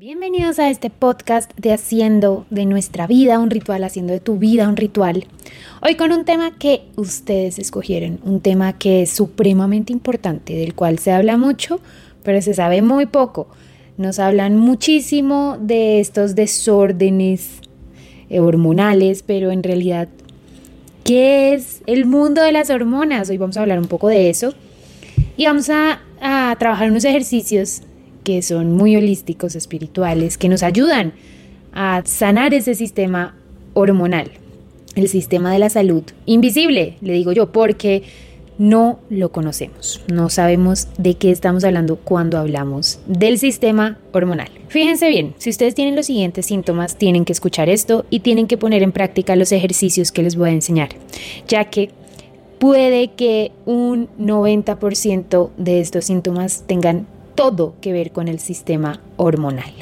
Bienvenidos 0.00 0.58
a 0.58 0.70
este 0.70 0.88
podcast 0.88 1.50
de 1.58 1.74
Haciendo 1.74 2.46
de 2.48 2.64
nuestra 2.64 3.06
vida 3.06 3.38
un 3.38 3.50
ritual, 3.50 3.84
haciendo 3.84 4.14
de 4.14 4.20
tu 4.20 4.38
vida 4.38 4.66
un 4.66 4.78
ritual. 4.78 5.26
Hoy 5.82 5.96
con 5.96 6.10
un 6.10 6.24
tema 6.24 6.56
que 6.56 6.84
ustedes 6.96 7.58
escogieron, 7.58 8.18
un 8.24 8.40
tema 8.40 8.78
que 8.78 9.02
es 9.02 9.10
supremamente 9.10 9.92
importante, 9.92 10.54
del 10.54 10.74
cual 10.74 10.98
se 10.98 11.12
habla 11.12 11.36
mucho, 11.36 11.80
pero 12.22 12.40
se 12.40 12.54
sabe 12.54 12.80
muy 12.80 13.04
poco. 13.04 13.48
Nos 13.98 14.18
hablan 14.20 14.56
muchísimo 14.56 15.58
de 15.60 16.00
estos 16.00 16.34
desórdenes 16.34 17.60
hormonales, 18.30 19.22
pero 19.22 19.50
en 19.50 19.62
realidad, 19.62 20.08
¿qué 21.04 21.52
es 21.52 21.82
el 21.84 22.06
mundo 22.06 22.42
de 22.42 22.52
las 22.52 22.70
hormonas? 22.70 23.28
Hoy 23.28 23.36
vamos 23.36 23.58
a 23.58 23.60
hablar 23.60 23.78
un 23.78 23.88
poco 23.88 24.08
de 24.08 24.30
eso 24.30 24.54
y 25.36 25.44
vamos 25.44 25.68
a, 25.68 26.00
a 26.22 26.56
trabajar 26.58 26.90
unos 26.90 27.04
ejercicios 27.04 27.82
que 28.24 28.42
son 28.42 28.72
muy 28.72 28.96
holísticos, 28.96 29.56
espirituales, 29.56 30.38
que 30.38 30.48
nos 30.48 30.62
ayudan 30.62 31.12
a 31.72 32.02
sanar 32.04 32.54
ese 32.54 32.74
sistema 32.74 33.36
hormonal, 33.74 34.30
el 34.96 35.08
sistema 35.08 35.52
de 35.52 35.58
la 35.58 35.70
salud 35.70 36.02
invisible, 36.26 36.96
le 37.00 37.12
digo 37.12 37.32
yo, 37.32 37.52
porque 37.52 38.02
no 38.58 39.00
lo 39.08 39.32
conocemos, 39.32 40.02
no 40.12 40.28
sabemos 40.28 40.88
de 40.98 41.14
qué 41.14 41.30
estamos 41.30 41.64
hablando 41.64 41.96
cuando 41.96 42.36
hablamos 42.36 42.98
del 43.06 43.38
sistema 43.38 43.98
hormonal. 44.12 44.50
Fíjense 44.68 45.08
bien, 45.08 45.34
si 45.38 45.48
ustedes 45.48 45.74
tienen 45.74 45.96
los 45.96 46.06
siguientes 46.06 46.44
síntomas, 46.44 46.96
tienen 46.96 47.24
que 47.24 47.32
escuchar 47.32 47.70
esto 47.70 48.04
y 48.10 48.20
tienen 48.20 48.46
que 48.46 48.58
poner 48.58 48.82
en 48.82 48.92
práctica 48.92 49.34
los 49.34 49.52
ejercicios 49.52 50.12
que 50.12 50.22
les 50.22 50.36
voy 50.36 50.50
a 50.50 50.52
enseñar, 50.52 50.90
ya 51.48 51.64
que 51.70 51.90
puede 52.58 53.08
que 53.12 53.52
un 53.64 54.08
90% 54.18 55.50
de 55.56 55.80
estos 55.80 56.04
síntomas 56.04 56.64
tengan 56.66 57.06
todo 57.34 57.74
que 57.80 57.92
ver 57.92 58.12
con 58.12 58.28
el 58.28 58.38
sistema 58.38 59.00
hormonal. 59.16 59.72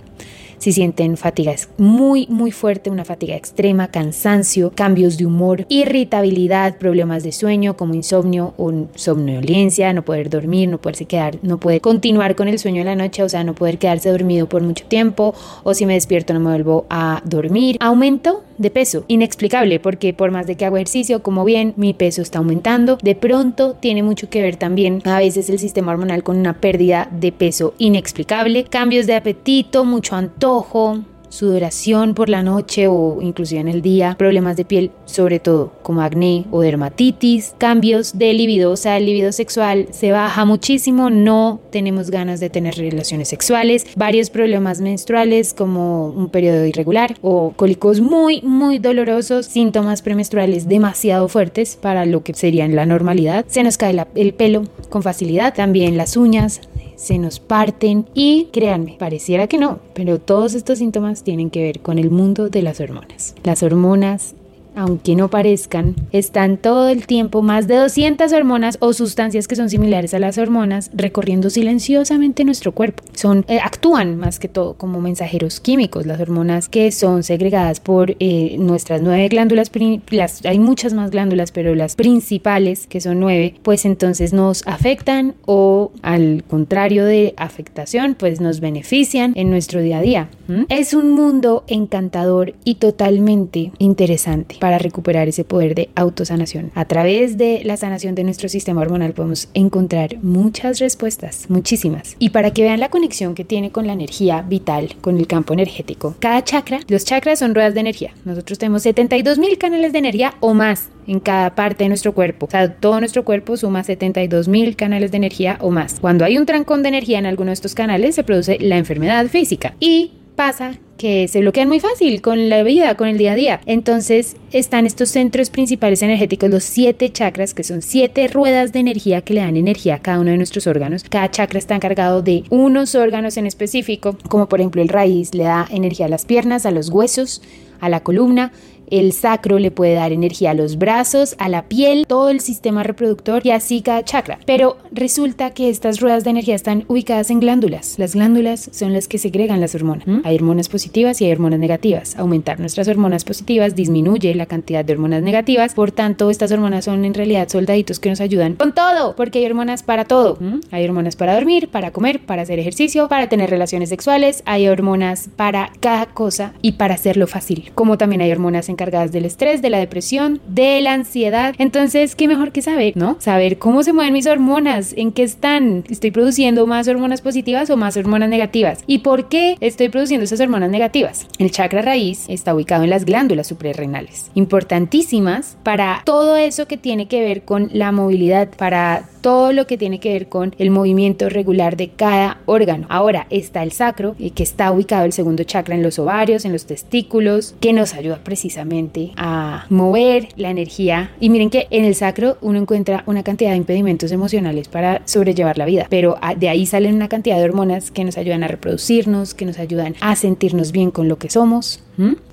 Si 0.59 0.73
sienten 0.73 1.17
fatiga 1.17 1.55
muy, 1.77 2.27
muy 2.29 2.51
fuerte, 2.51 2.91
una 2.91 3.05
fatiga 3.05 3.37
extrema, 3.37 3.89
cansancio, 3.89 4.73
cambios 4.75 5.17
de 5.17 5.25
humor, 5.25 5.65
irritabilidad, 5.69 6.79
problemas 6.79 7.23
de 7.23 7.31
sueño 7.31 7.77
como 7.77 7.95
insomnio 7.95 8.55
o 8.57 8.73
somnolencia, 8.97 9.93
no 9.93 10.05
poder 10.05 10.31
dormir, 10.31 10.69
no 10.69 10.79
poderse 10.79 11.05
quedar, 11.05 11.39
no 11.43 11.59
puede 11.59 11.81
continuar 11.81 12.35
con 12.35 12.49
el 12.49 12.59
sueño 12.59 12.81
en 12.81 12.87
la 12.87 12.97
noche, 12.97 13.23
o 13.23 13.29
sea, 13.29 13.45
no 13.45 13.55
poder 13.55 13.79
quedarse 13.79 14.11
dormido 14.11 14.49
por 14.49 14.63
mucho 14.63 14.85
tiempo, 14.85 15.33
o 15.63 15.75
si 15.75 15.87
me 15.87 15.95
despierto 15.95 16.35
no 16.35 16.41
me 16.41 16.51
vuelvo 16.51 16.87
a 16.91 17.23
dormir. 17.25 17.77
Aumento 17.79 18.43
de 18.59 18.71
peso, 18.71 19.05
inexplicable, 19.09 19.81
porque 19.81 20.13
por 20.13 20.31
más 20.31 20.47
de 20.47 20.57
que 20.57 20.65
hago 20.65 20.77
ejercicio, 20.77 21.23
como 21.23 21.45
bien, 21.45 21.75
mi 21.77 21.95
peso 21.95 22.23
está 22.23 22.39
aumentando. 22.39 22.99
De 23.03 23.15
pronto 23.15 23.75
tiene 23.79 24.03
mucho 24.03 24.29
que 24.29 24.43
ver 24.43 24.57
también 24.57 25.03
a 25.05 25.19
veces 25.19 25.49
el 25.49 25.59
sistema 25.59 25.93
hormonal 25.93 26.23
con 26.23 26.37
una 26.37 26.61
pérdida 26.61 27.09
de 27.11 27.33
peso 27.33 27.75
inexplicable, 27.79 28.65
cambios 28.65 29.07
de 29.07 29.15
apetito, 29.15 29.85
mucho 29.85 30.17
antojo, 30.17 30.99
sudoración 31.29 32.15
por 32.15 32.29
la 32.29 32.43
noche 32.43 32.89
o 32.89 33.19
inclusive 33.21 33.61
en 33.61 33.69
el 33.69 33.83
día, 33.83 34.15
problemas 34.19 34.57
de 34.57 34.65
piel, 34.65 34.91
sobre 35.05 35.41
todo 35.41 35.73
como 35.83 36.03
acné 36.03 36.47
o 36.51 36.61
dermatitis, 36.61 37.55
cambios 37.59 38.19
de 38.19 38.33
libido, 38.33 38.73
o 38.73 38.77
sea, 38.77 38.97
el 38.97 39.07
libido 39.07 39.33
sexual 39.33 39.89
se 39.91 40.13
baja 40.13 40.45
muchísimo, 40.45 41.11
no 41.11 41.61
tenemos 41.71 42.11
ganas 42.11 42.41
de 42.41 42.51
tener 42.51 42.77
relaciones 42.77 43.29
sexuales, 43.29 43.87
varios 43.97 44.31
problemas 44.31 44.81
menstruales 44.81 45.55
como 45.55 46.09
un 46.09 46.29
periodo 46.29 46.65
irregular 46.65 47.17
o 47.23 47.53
cólicos 47.57 48.01
muy, 48.01 48.43
muy 48.43 48.79
dolorosos, 48.79 49.47
síntomas 49.47 50.03
premenstruales 50.03 50.69
demasiado 50.69 51.29
fuertes 51.29 51.77
para 51.77 52.07
lo 52.07 52.23
que 52.23 52.35
sería 52.35 52.69
la 52.69 52.87
normalidad, 52.87 53.45
se 53.49 53.63
nos 53.63 53.79
cae 53.79 54.07
el 54.15 54.35
pelo 54.35 54.65
con 54.89 55.03
facilidad, 55.03 55.55
también 55.55 55.97
las 55.97 56.17
uñas, 56.17 56.61
se 56.99 57.17
nos 57.17 57.39
parten 57.39 58.07
y 58.13 58.49
créanme, 58.53 58.97
pareciera 58.99 59.47
que 59.47 59.57
no, 59.57 59.79
pero 59.95 60.19
todos 60.19 60.55
estos 60.55 60.79
síntomas 60.79 61.23
tienen 61.23 61.49
que 61.49 61.63
ver 61.63 61.81
con 61.81 61.99
el 61.99 62.11
mundo 62.11 62.51
de 62.51 62.61
las 62.61 62.81
hormonas. 62.81 63.37
Las 63.45 63.63
hormonas 63.63 64.35
aunque 64.79 65.17
no 65.17 65.29
parezcan, 65.29 65.97
están 66.13 66.57
todo 66.57 66.89
el 66.89 67.07
tiempo 67.07 67.43
más 67.43 67.67
de 67.67 67.77
200 67.77 68.33
hormonas 68.33 68.79
o 68.81 68.93
sustancias 68.93 69.49
que 69.49 69.57
son 69.57 69.69
similares 69.69 70.15
a 70.15 70.21
las 70.21 70.39
hormonas 70.39 70.91
recorriendo 70.95 71.51
silenciosamente 71.51 72.45
nuestro 72.45 72.73
cuerpo. 72.73 73.03
Son 73.13 73.45
eh, 73.49 73.59
actúan 73.61 74.17
más 74.17 74.39
que 74.39 74.49
todo 74.49 74.75
como 74.75 75.01
mensajeros 75.01 75.59
químicos. 75.59 76.07
Las 76.07 76.21
hormonas 76.21 76.69
que 76.69 76.93
son 76.93 77.25
segregadas 77.25 77.81
por 77.81 78.15
eh, 78.21 78.57
nuestras 78.59 79.03
nueve 79.03 79.29
glándulas, 79.29 79.71
las, 80.11 80.45
hay 80.45 80.61
muchas 80.61 80.95
más 80.95 81.11
glándulas, 81.11 81.51
pero 81.51 81.75
las 81.75 81.97
principales 81.97 82.87
que 82.87 83.01
son 83.01 83.19
nueve, 83.19 83.55
pues 83.63 83.85
entonces 83.85 84.33
nos 84.33 84.65
afectan 84.67 85.35
o 85.45 85.91
al 86.03 86.45
contrario 86.49 87.05
de 87.05 87.35
afectación, 87.37 88.15
pues 88.15 88.41
nos 88.41 88.61
benefician 88.61 89.33
en 89.35 89.51
nuestro 89.51 89.81
día 89.81 89.99
a 89.99 90.03
día. 90.03 90.29
Es 90.69 90.95
un 90.95 91.11
mundo 91.11 91.65
encantador 91.67 92.55
y 92.65 92.77
totalmente 92.77 93.73
interesante 93.79 94.57
recuperar 94.77 95.29
ese 95.29 95.45
poder 95.45 95.75
de 95.75 95.89
autosanación. 95.95 96.71
A 96.75 96.85
través 96.85 97.39
de 97.39 97.63
la 97.65 97.79
sanación 97.79 98.15
de 98.15 98.25
nuestro 98.25 98.51
sistema 98.51 98.83
hormonal 98.83 99.15
podemos 99.15 99.49
encontrar 99.55 100.19
muchas 100.23 100.81
respuestas, 100.81 101.47
muchísimas. 101.49 102.17
Y 102.19 102.29
para 102.31 102.53
que 102.53 102.63
vean 102.63 102.81
la 102.81 102.91
conexión 102.91 103.35
que 103.35 103.47
tiene 103.47 103.71
con 103.71 103.87
la 103.87 103.95
energía 103.95 104.43
vital, 104.43 104.97
con 105.01 105.17
el 105.17 105.27
campo 105.27 105.55
energético, 105.55 106.17
cada 106.19 106.45
chakra, 106.45 106.81
los 106.89 107.07
chakras 107.07 107.39
son 107.39 107.55
ruedas 107.55 107.73
de 107.73 107.81
energía. 107.81 108.13
Nosotros 108.27 108.59
tenemos 108.59 108.83
72 108.83 109.39
mil 109.39 109.57
canales 109.57 109.93
de 109.93 109.99
energía 109.99 110.35
o 110.41 110.53
más 110.53 110.91
en 111.07 111.21
cada 111.21 111.55
parte 111.55 111.85
de 111.85 111.89
nuestro 111.89 112.13
cuerpo. 112.13 112.47
O 112.47 112.51
sea, 112.51 112.75
todo 112.75 113.01
nuestro 113.01 113.25
cuerpo 113.25 113.57
suma 113.57 113.83
72 113.83 114.49
mil 114.49 114.77
canales 114.77 115.11
de 115.11 115.17
energía 115.17 115.57
o 115.61 115.71
más. 115.71 115.99
Cuando 116.01 116.25
hay 116.25 116.37
un 116.37 116.47
trancón 116.47 116.83
de 116.83 116.89
energía 116.89 117.19
en 117.19 117.27
alguno 117.27 117.49
de 117.51 117.55
estos 117.55 117.75
canales, 117.75 118.15
se 118.15 118.25
produce 118.25 118.59
la 118.61 118.77
enfermedad 118.77 119.27
física. 119.29 119.75
Y 119.81 120.13
pasa 120.37 120.79
que 120.99 121.29
se 121.29 121.41
bloquean 121.41 121.69
muy 121.69 121.81
fácil 121.81 122.21
con 122.21 122.49
la 122.49 122.63
vida, 122.63 122.97
con 122.97 123.09
el 123.09 123.17
día 123.17 123.33
a 123.33 123.37
día. 123.37 123.61
Entonces 123.65 124.37
están 124.53 124.85
estos 124.85 125.09
centros 125.09 125.49
principales 125.49 126.03
energéticos, 126.03 126.51
los 126.51 126.65
siete 126.65 127.11
chakras, 127.11 127.55
que 127.55 127.65
son 127.65 127.81
siete 127.81 128.29
ruedas 128.29 128.73
de 128.73 128.81
energía 128.81 129.23
que 129.23 129.35
le 129.35 129.41
dan 129.41 129.57
energía 129.57 129.95
a 129.95 129.99
cada 130.01 130.21
uno 130.21 130.33
de 130.33 130.37
nuestros 130.37 130.67
órganos. 130.67 131.05
Cada 131.05 131.31
chakra 131.31 131.59
está 131.59 131.77
encargado 131.77 132.21
de 132.21 132.45
unos 132.51 132.95
órganos 132.95 133.37
en 133.37 133.47
específico, 133.47 134.19
como 134.29 134.49
por 134.49 134.61
ejemplo 134.61 134.83
el 134.83 134.89
raíz 134.89 135.35
le 135.35 135.45
da 135.45 135.67
energía 135.71 136.07
a 136.07 136.11
las 136.11 136.27
piernas, 136.27 136.67
a 136.67 136.71
los 136.73 136.91
huesos, 136.91 137.41
a 137.81 137.89
la 137.89 138.01
columna, 138.01 138.53
el 138.91 139.13
sacro 139.13 139.59
le 139.59 139.71
puede 139.71 139.95
dar 139.95 140.13
energía 140.13 140.51
a 140.51 140.55
los 140.55 140.79
brazos, 140.79 141.35
a 141.39 141.49
la 141.49 141.69
piel, 141.69 142.07
todo 142.07 142.31
el 142.31 142.41
sistema 142.41 142.83
reproductor 142.83 143.45
y 143.45 143.51
así 143.51 143.83
cada 143.83 144.05
chakra. 144.05 144.39
Pero 144.47 144.79
resulta 144.93 145.51
que 145.51 145.69
estas 145.69 146.01
ruedas 146.01 146.25
de 146.25 146.31
energía 146.31 146.55
están 146.55 146.85
ubicadas 146.89 147.31
en 147.31 147.41
glándulas. 147.41 147.99
Las 147.99 148.15
glándulas 148.15 148.71
son 148.73 148.93
las 148.93 149.09
que 149.09 149.19
segregan 149.19 149.61
las 149.61 149.75
hormonas. 149.75 150.07
Hay 150.25 150.37
hormonas 150.37 150.69
positivas 150.69 151.21
y 151.21 151.27
hay 151.27 151.33
hormonas 151.33 151.59
negativas. 151.59 152.17
Aumentar 152.17 152.61
nuestras 152.61 152.89
hormonas 152.89 153.25
positivas 153.25 153.75
disminuye 153.75 154.35
la 154.35 154.47
cantidad 154.47 154.85
de 154.85 154.93
hormonas 154.93 155.23
negativas. 155.23 155.75
Por 155.75 155.93
tanto, 155.93 156.31
estas 156.31 156.53
hormonas 156.53 156.85
son 156.85 157.05
en 157.05 157.15
realidad 157.15 157.49
soldaditos 157.49 158.01
que 158.01 158.11
nos 158.11 158.21
ayudan 158.21 158.55
con 158.55 158.75
todo, 158.75 159.15
porque 159.17 159.39
hay 159.39 159.47
hormonas 159.47 159.83
para 159.83 160.05
todo. 160.05 160.39
Hay 160.71 160.85
hormonas 160.85 161.17
para 161.17 161.35
dormir, 161.35 161.69
para 161.69 161.91
comer, 161.91 162.21
para 162.25 162.43
hacer 162.43 162.59
ejercicio, 162.59 163.09
para 163.09 163.29
tener 163.29 163.51
relaciones 163.51 163.89
sexuales. 163.89 164.43
Hay 164.47 164.69
hormonas 164.69 165.29
para 165.37 165.73
cada 165.81 166.07
cosa 166.07 166.53
y 166.63 166.73
para 166.73 166.95
hacerlo 166.95 167.27
fácil. 167.27 167.71
Como 167.75 167.99
también 167.99 168.23
hay 168.23 168.33
hormonas 168.33 168.69
en 168.69 168.77
cargadas 168.79 169.13
del 169.13 169.27
estrés, 169.27 169.61
de 169.61 169.69
la 169.69 169.79
depresión, 169.79 170.41
de 170.49 170.81
la 170.81 170.95
ansiedad. 170.95 171.55
Entonces, 171.59 172.15
¿qué 172.15 172.27
mejor 172.27 172.53
que 172.53 172.63
saber, 172.63 172.97
no? 172.97 173.17
Saber 173.19 173.59
cómo 173.59 173.83
se 173.83 173.93
mueven 173.93 174.15
mis 174.15 174.27
hormonas, 174.27 174.95
en 174.97 175.13
qué 175.13 175.25
están, 175.25 175.85
estoy 175.91 176.11
produciendo 176.11 176.67
más 176.67 176.89
hormonas 176.89 177.21
positivas 177.21 177.69
o 177.69 177.77
más 177.77 177.99
hormonas 177.99 178.31
negativas 178.31 178.81
y 178.87 178.99
por 178.99 179.29
qué 179.29 179.57
estoy 179.61 179.91
produciendo 179.91 180.25
esas 180.25 180.41
hormonas 180.41 180.71
negativas. 180.71 181.27
El 181.39 181.51
chakra 181.51 181.83
raíz 181.83 182.25
está 182.29 182.55
ubicado 182.55 182.85
en 182.85 182.91
las 182.91 183.05
glándulas 183.05 183.49
suprarrenales, 183.49 184.31
importantísimas 184.35 185.59
para 185.63 186.03
todo 186.05 186.37
eso 186.37 186.67
que 186.67 186.77
tiene 186.77 187.09
que 187.09 187.21
ver 187.21 187.43
con 187.43 187.69
la 187.73 187.93
movilidad, 187.93 188.49
para 188.57 189.09
todo 189.21 189.53
lo 189.53 189.67
que 189.67 189.77
tiene 189.77 189.99
que 189.99 190.13
ver 190.13 190.29
con 190.29 190.55
el 190.59 190.71
movimiento 190.71 191.29
regular 191.29 191.77
de 191.77 191.91
cada 191.91 192.39
órgano. 192.47 192.87
Ahora 192.89 193.27
está 193.31 193.63
el 193.63 193.73
sacro, 193.73 194.15
eh, 194.19 194.31
que 194.31 194.45
está 194.45 194.71
ubicado 194.71 195.05
el 195.05 195.13
segundo 195.13 195.43
chakra 195.43 195.75
en 195.75 195.83
los 195.83 195.99
ovarios, 195.99 196.45
en 196.45 196.53
los 196.53 196.67
testículos, 196.67 197.55
que 197.61 197.73
nos 197.73 197.95
ayuda 197.95 198.21
precisamente 198.23 198.68
a 199.17 199.67
mover 199.69 200.29
la 200.37 200.51
energía. 200.51 201.13
Y 201.21 201.31
miren 201.31 201.51
que 201.51 201.67
en 201.71 201.85
el 201.85 201.95
sacro 201.95 202.39
uno 202.41 202.59
encuentra 202.59 203.03
una 203.07 203.23
cantidad 203.23 203.51
de 203.51 203.57
impedimentos 203.57 204.13
emocionales 204.13 204.69
para 204.69 205.03
sobrellevar 205.05 205.59
la 205.59 205.67
vida, 205.67 205.87
pero 205.91 206.17
de 206.37 206.49
ahí 206.49 206.67
salen 206.67 206.95
una 206.95 207.09
cantidad 207.09 207.37
de 207.37 207.45
hormonas 207.45 207.91
que 207.91 208.05
nos 208.05 208.19
ayudan 208.19 208.43
a 208.43 208.49
reproducirnos, 208.49 209.35
que 209.35 209.45
nos 209.45 209.59
ayudan 209.59 209.95
a 210.01 210.17
sentirnos 210.17 210.73
bien 210.73 210.91
con 210.91 211.09
lo 211.09 211.19
que 211.19 211.31
somos, 211.31 211.83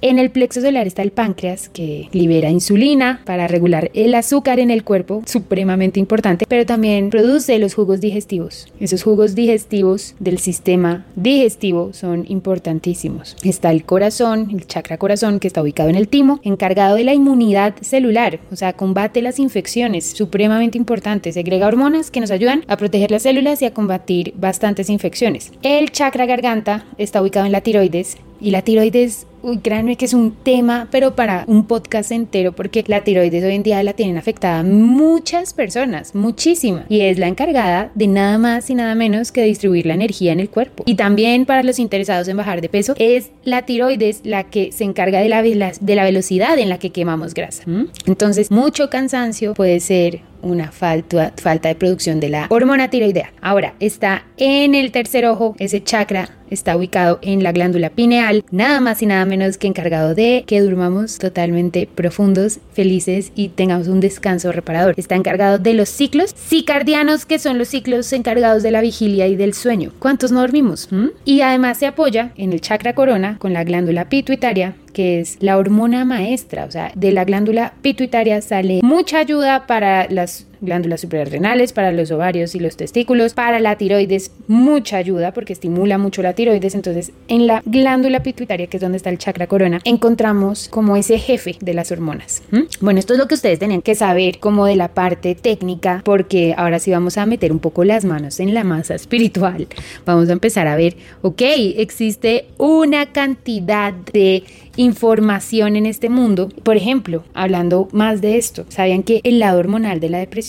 En 0.02 0.20
el 0.20 0.30
plexo 0.30 0.62
solar 0.62 0.86
está 0.86 1.02
el 1.02 1.12
páncreas 1.12 1.70
que 1.70 2.08
libera 2.12 2.52
insulina 2.52 3.22
para 3.26 3.48
regular 3.48 3.90
el 3.94 4.14
azúcar 4.14 4.60
en 4.60 4.70
el 4.70 4.84
cuerpo, 4.84 5.24
supremamente 5.26 6.00
importante, 6.00 6.46
pero 6.48 6.66
también 6.66 7.10
produce 7.10 7.58
los 7.58 7.74
jugos 7.74 8.00
digestivos. 8.00 8.68
Esos 8.80 9.04
jugos 9.04 9.34
digestivos 9.34 10.16
del 10.20 10.38
sistema 10.38 11.06
digestivo 11.16 11.94
son 11.94 12.26
importantísimos. 12.28 13.36
Está 13.44 13.72
el 13.72 13.86
corazón, 13.86 14.50
el 14.52 14.68
chakra 14.68 14.98
corazón 14.98 15.40
que 15.40 15.48
está 15.48 15.64
ubicado 15.64 15.90
en 15.90 15.96
el 15.96 16.08
timo, 16.08 16.40
encargado 16.44 16.96
de 16.96 17.04
la 17.04 17.14
inmunidad 17.14 17.76
celular, 17.82 18.40
o 18.52 18.56
sea, 18.56 18.74
combate 18.74 19.22
las 19.22 19.40
infecciones, 19.40 20.06
supremamente 20.06 20.78
importante, 20.78 21.32
segrega 21.32 21.68
hormonas 21.68 22.12
que 22.12 22.22
nos 22.22 22.32
ayudan 22.32 22.64
a 22.68 22.78
proteger 22.78 23.10
las 23.10 23.24
células 23.24 23.62
y 23.62 23.66
a 23.66 23.74
combatir 23.74 24.34
bastantes 24.38 24.90
infecciones. 24.90 25.52
El 25.64 25.92
chakra 25.92 26.26
garganta 26.26 26.86
está 26.98 27.22
ubicado 27.22 27.46
en 27.46 27.52
la 27.52 27.62
tiroides 27.62 28.18
y 28.40 28.52
la 28.52 28.62
tiroides, 28.62 29.26
uy, 29.46 29.60
créanme 29.60 29.96
que 29.96 30.06
es 30.06 30.14
un 30.14 30.32
tema, 30.32 30.88
pero 30.92 31.16
para 31.16 31.46
un 31.48 31.68
podcast 31.68 32.12
entero, 32.12 32.54
porque 32.54 32.84
la 32.88 33.04
tiroides 33.04 33.44
hoy 33.44 33.54
en 33.54 33.64
día 33.64 33.84
la 33.84 33.94
tienen 33.94 34.18
afectada 34.18 34.64
muchas 34.64 35.54
personas, 35.54 36.16
muchísimas. 36.16 36.86
Y 36.90 37.02
es 37.02 37.20
la 37.20 37.28
encargada 37.28 37.92
de 37.94 38.08
nada 38.08 38.40
más 38.40 38.70
y 38.72 38.76
nada 38.76 38.96
menos 38.96 39.32
que 39.32 39.44
distribuir 39.44 39.86
la 39.86 39.94
energía 39.94 40.32
en 40.32 40.40
el 40.40 40.50
cuerpo. 40.50 40.84
Y 40.88 40.96
también 40.96 41.46
para 41.46 41.62
los 41.62 41.78
interesados 41.78 42.28
en 42.28 42.38
bajar 42.38 42.60
de 42.62 42.70
peso, 42.70 42.96
es 42.98 43.30
la 43.44 43.62
tiroides 43.62 44.22
la 44.24 44.46
que 44.46 44.72
se 44.72 44.84
encarga 44.84 45.20
de 45.20 45.30
la, 45.30 45.44
de 45.44 45.96
la 45.96 46.04
velocidad 46.04 46.58
en 46.58 46.70
la 46.70 46.80
que 46.80 46.90
quemamos 46.90 47.36
grasa. 47.36 47.64
Entonces, 48.08 48.50
mucho 48.50 48.90
cansancio 48.90 49.54
puede 49.54 49.80
ser 49.80 50.22
una 50.46 50.72
falta, 50.72 51.34
falta 51.42 51.70
de 51.70 51.76
producción 51.76 52.20
de 52.20 52.30
la 52.30 52.48
hormona 52.50 52.90
tiroidea. 52.90 53.34
Ahora, 53.42 53.74
está 53.80 54.24
en 54.38 54.76
el 54.76 54.92
tercer 54.92 55.26
ojo, 55.26 55.56
ese 55.60 55.84
chakra 55.84 56.30
está 56.50 56.78
ubicado 56.78 57.20
en 57.22 57.44
la 57.44 57.52
glándula 57.52 57.90
pineal, 57.90 58.44
nada 58.52 58.80
más 58.80 59.02
y 59.02 59.06
nada 59.06 59.26
menos 59.26 59.58
que 59.58 59.68
encargado 59.68 60.16
de 60.16 60.44
que 60.48 60.62
durmamos 60.62 61.18
totalmente 61.18 61.88
profundos, 61.94 62.60
felices 62.74 63.32
y 63.36 63.50
tengamos 63.50 63.88
un 63.88 64.00
descanso 64.00 64.52
reparador. 64.52 64.94
Está 64.98 65.16
encargado 65.16 65.58
de 65.58 65.74
los 65.74 65.90
ciclos 65.90 66.34
cicardianos, 66.36 67.26
que 67.26 67.40
son 67.40 67.58
los 67.58 67.70
ciclos 67.70 68.12
encargados 68.14 68.64
de 68.64 68.72
la 68.72 68.82
vigilia 68.82 69.28
y 69.28 69.36
del 69.36 69.54
sueño. 69.54 69.92
¿Cuántos 70.00 70.32
no 70.32 70.42
dormimos? 70.42 70.88
¿Mm? 70.92 71.08
Y 71.26 71.42
además 71.42 71.78
se 71.78 71.88
apoya 71.88 72.32
en 72.38 72.54
el 72.54 72.62
chakra 72.62 72.94
corona 72.94 73.38
con 73.40 73.54
la 73.54 73.64
glándula 73.64 74.10
pituitaria 74.10 74.76
que 74.96 75.20
es 75.20 75.38
la 75.42 75.58
hormona 75.58 76.06
maestra, 76.06 76.64
o 76.64 76.72
sea, 76.72 76.94
de 76.96 77.12
la 77.12 77.26
glándula 77.26 77.74
pituitaria 77.82 78.42
sale 78.42 78.80
mucha 78.82 79.20
ayuda 79.20 79.68
para 79.68 80.08
las 80.10 80.35
next 80.40 80.55
glándulas 80.62 81.02
suprarrenales, 81.02 81.74
para 81.74 81.92
los 81.92 82.12
ovarios 82.12 82.56
y 82.56 82.60
los 82.60 82.78
testículos, 82.78 83.34
para 83.34 83.60
la 83.60 83.78
tiroides, 83.78 84.32
mucha 84.48 84.98
ayuda 84.98 85.34
porque 85.34 85.54
estimula 85.54 85.98
mucho 85.98 86.22
la 86.22 86.34
tiroides. 86.34 86.76
Entonces, 86.76 87.12
en 87.28 87.48
la 87.48 87.62
glándula 87.66 88.24
pituitaria, 88.24 88.68
que 88.68 88.78
es 88.78 88.82
donde 88.82 88.98
está 88.98 89.10
el 89.10 89.18
chakra 89.18 89.48
corona, 89.48 89.82
encontramos 89.84 90.68
como 90.70 90.96
ese 90.96 91.20
jefe 91.20 91.56
de 91.60 91.74
las 91.74 91.92
hormonas. 91.92 92.44
Bueno, 92.82 93.00
esto 93.00 93.14
es 93.14 93.20
lo 93.20 93.28
que 93.28 93.36
ustedes 93.36 93.60
tienen 93.60 93.82
que 93.82 93.96
saber 93.96 94.40
como 94.40 94.66
de 94.66 94.76
la 94.76 94.90
parte 94.90 95.36
técnica, 95.36 96.02
porque 96.04 96.54
ahora 96.58 96.80
sí 96.80 96.92
vamos 96.92 97.18
a 97.18 97.26
meter 97.26 97.52
un 97.52 97.60
poco 97.60 97.84
las 97.84 98.06
manos 98.06 98.40
en 98.40 98.54
la 98.54 98.64
masa 98.64 98.96
espiritual. 98.96 99.68
Vamos 100.06 100.30
a 100.30 100.34
empezar 100.34 100.68
a 100.68 100.76
ver, 100.76 100.96
ok, 101.22 101.42
existe 101.78 102.46
una 102.58 103.12
cantidad 103.12 103.94
de 103.94 104.44
información 104.78 105.76
en 105.76 105.86
este 105.86 106.10
mundo. 106.10 106.50
Por 106.64 106.78
ejemplo, 106.78 107.24
hablando 107.34 107.88
más 107.92 108.22
de 108.22 108.38
esto, 108.38 108.66
¿sabían 108.70 109.04
que 109.04 109.22
el 109.24 109.40
lado 109.40 109.60
hormonal 109.60 110.00
de 110.00 110.10
la 110.10 110.18
depresión 110.20 110.45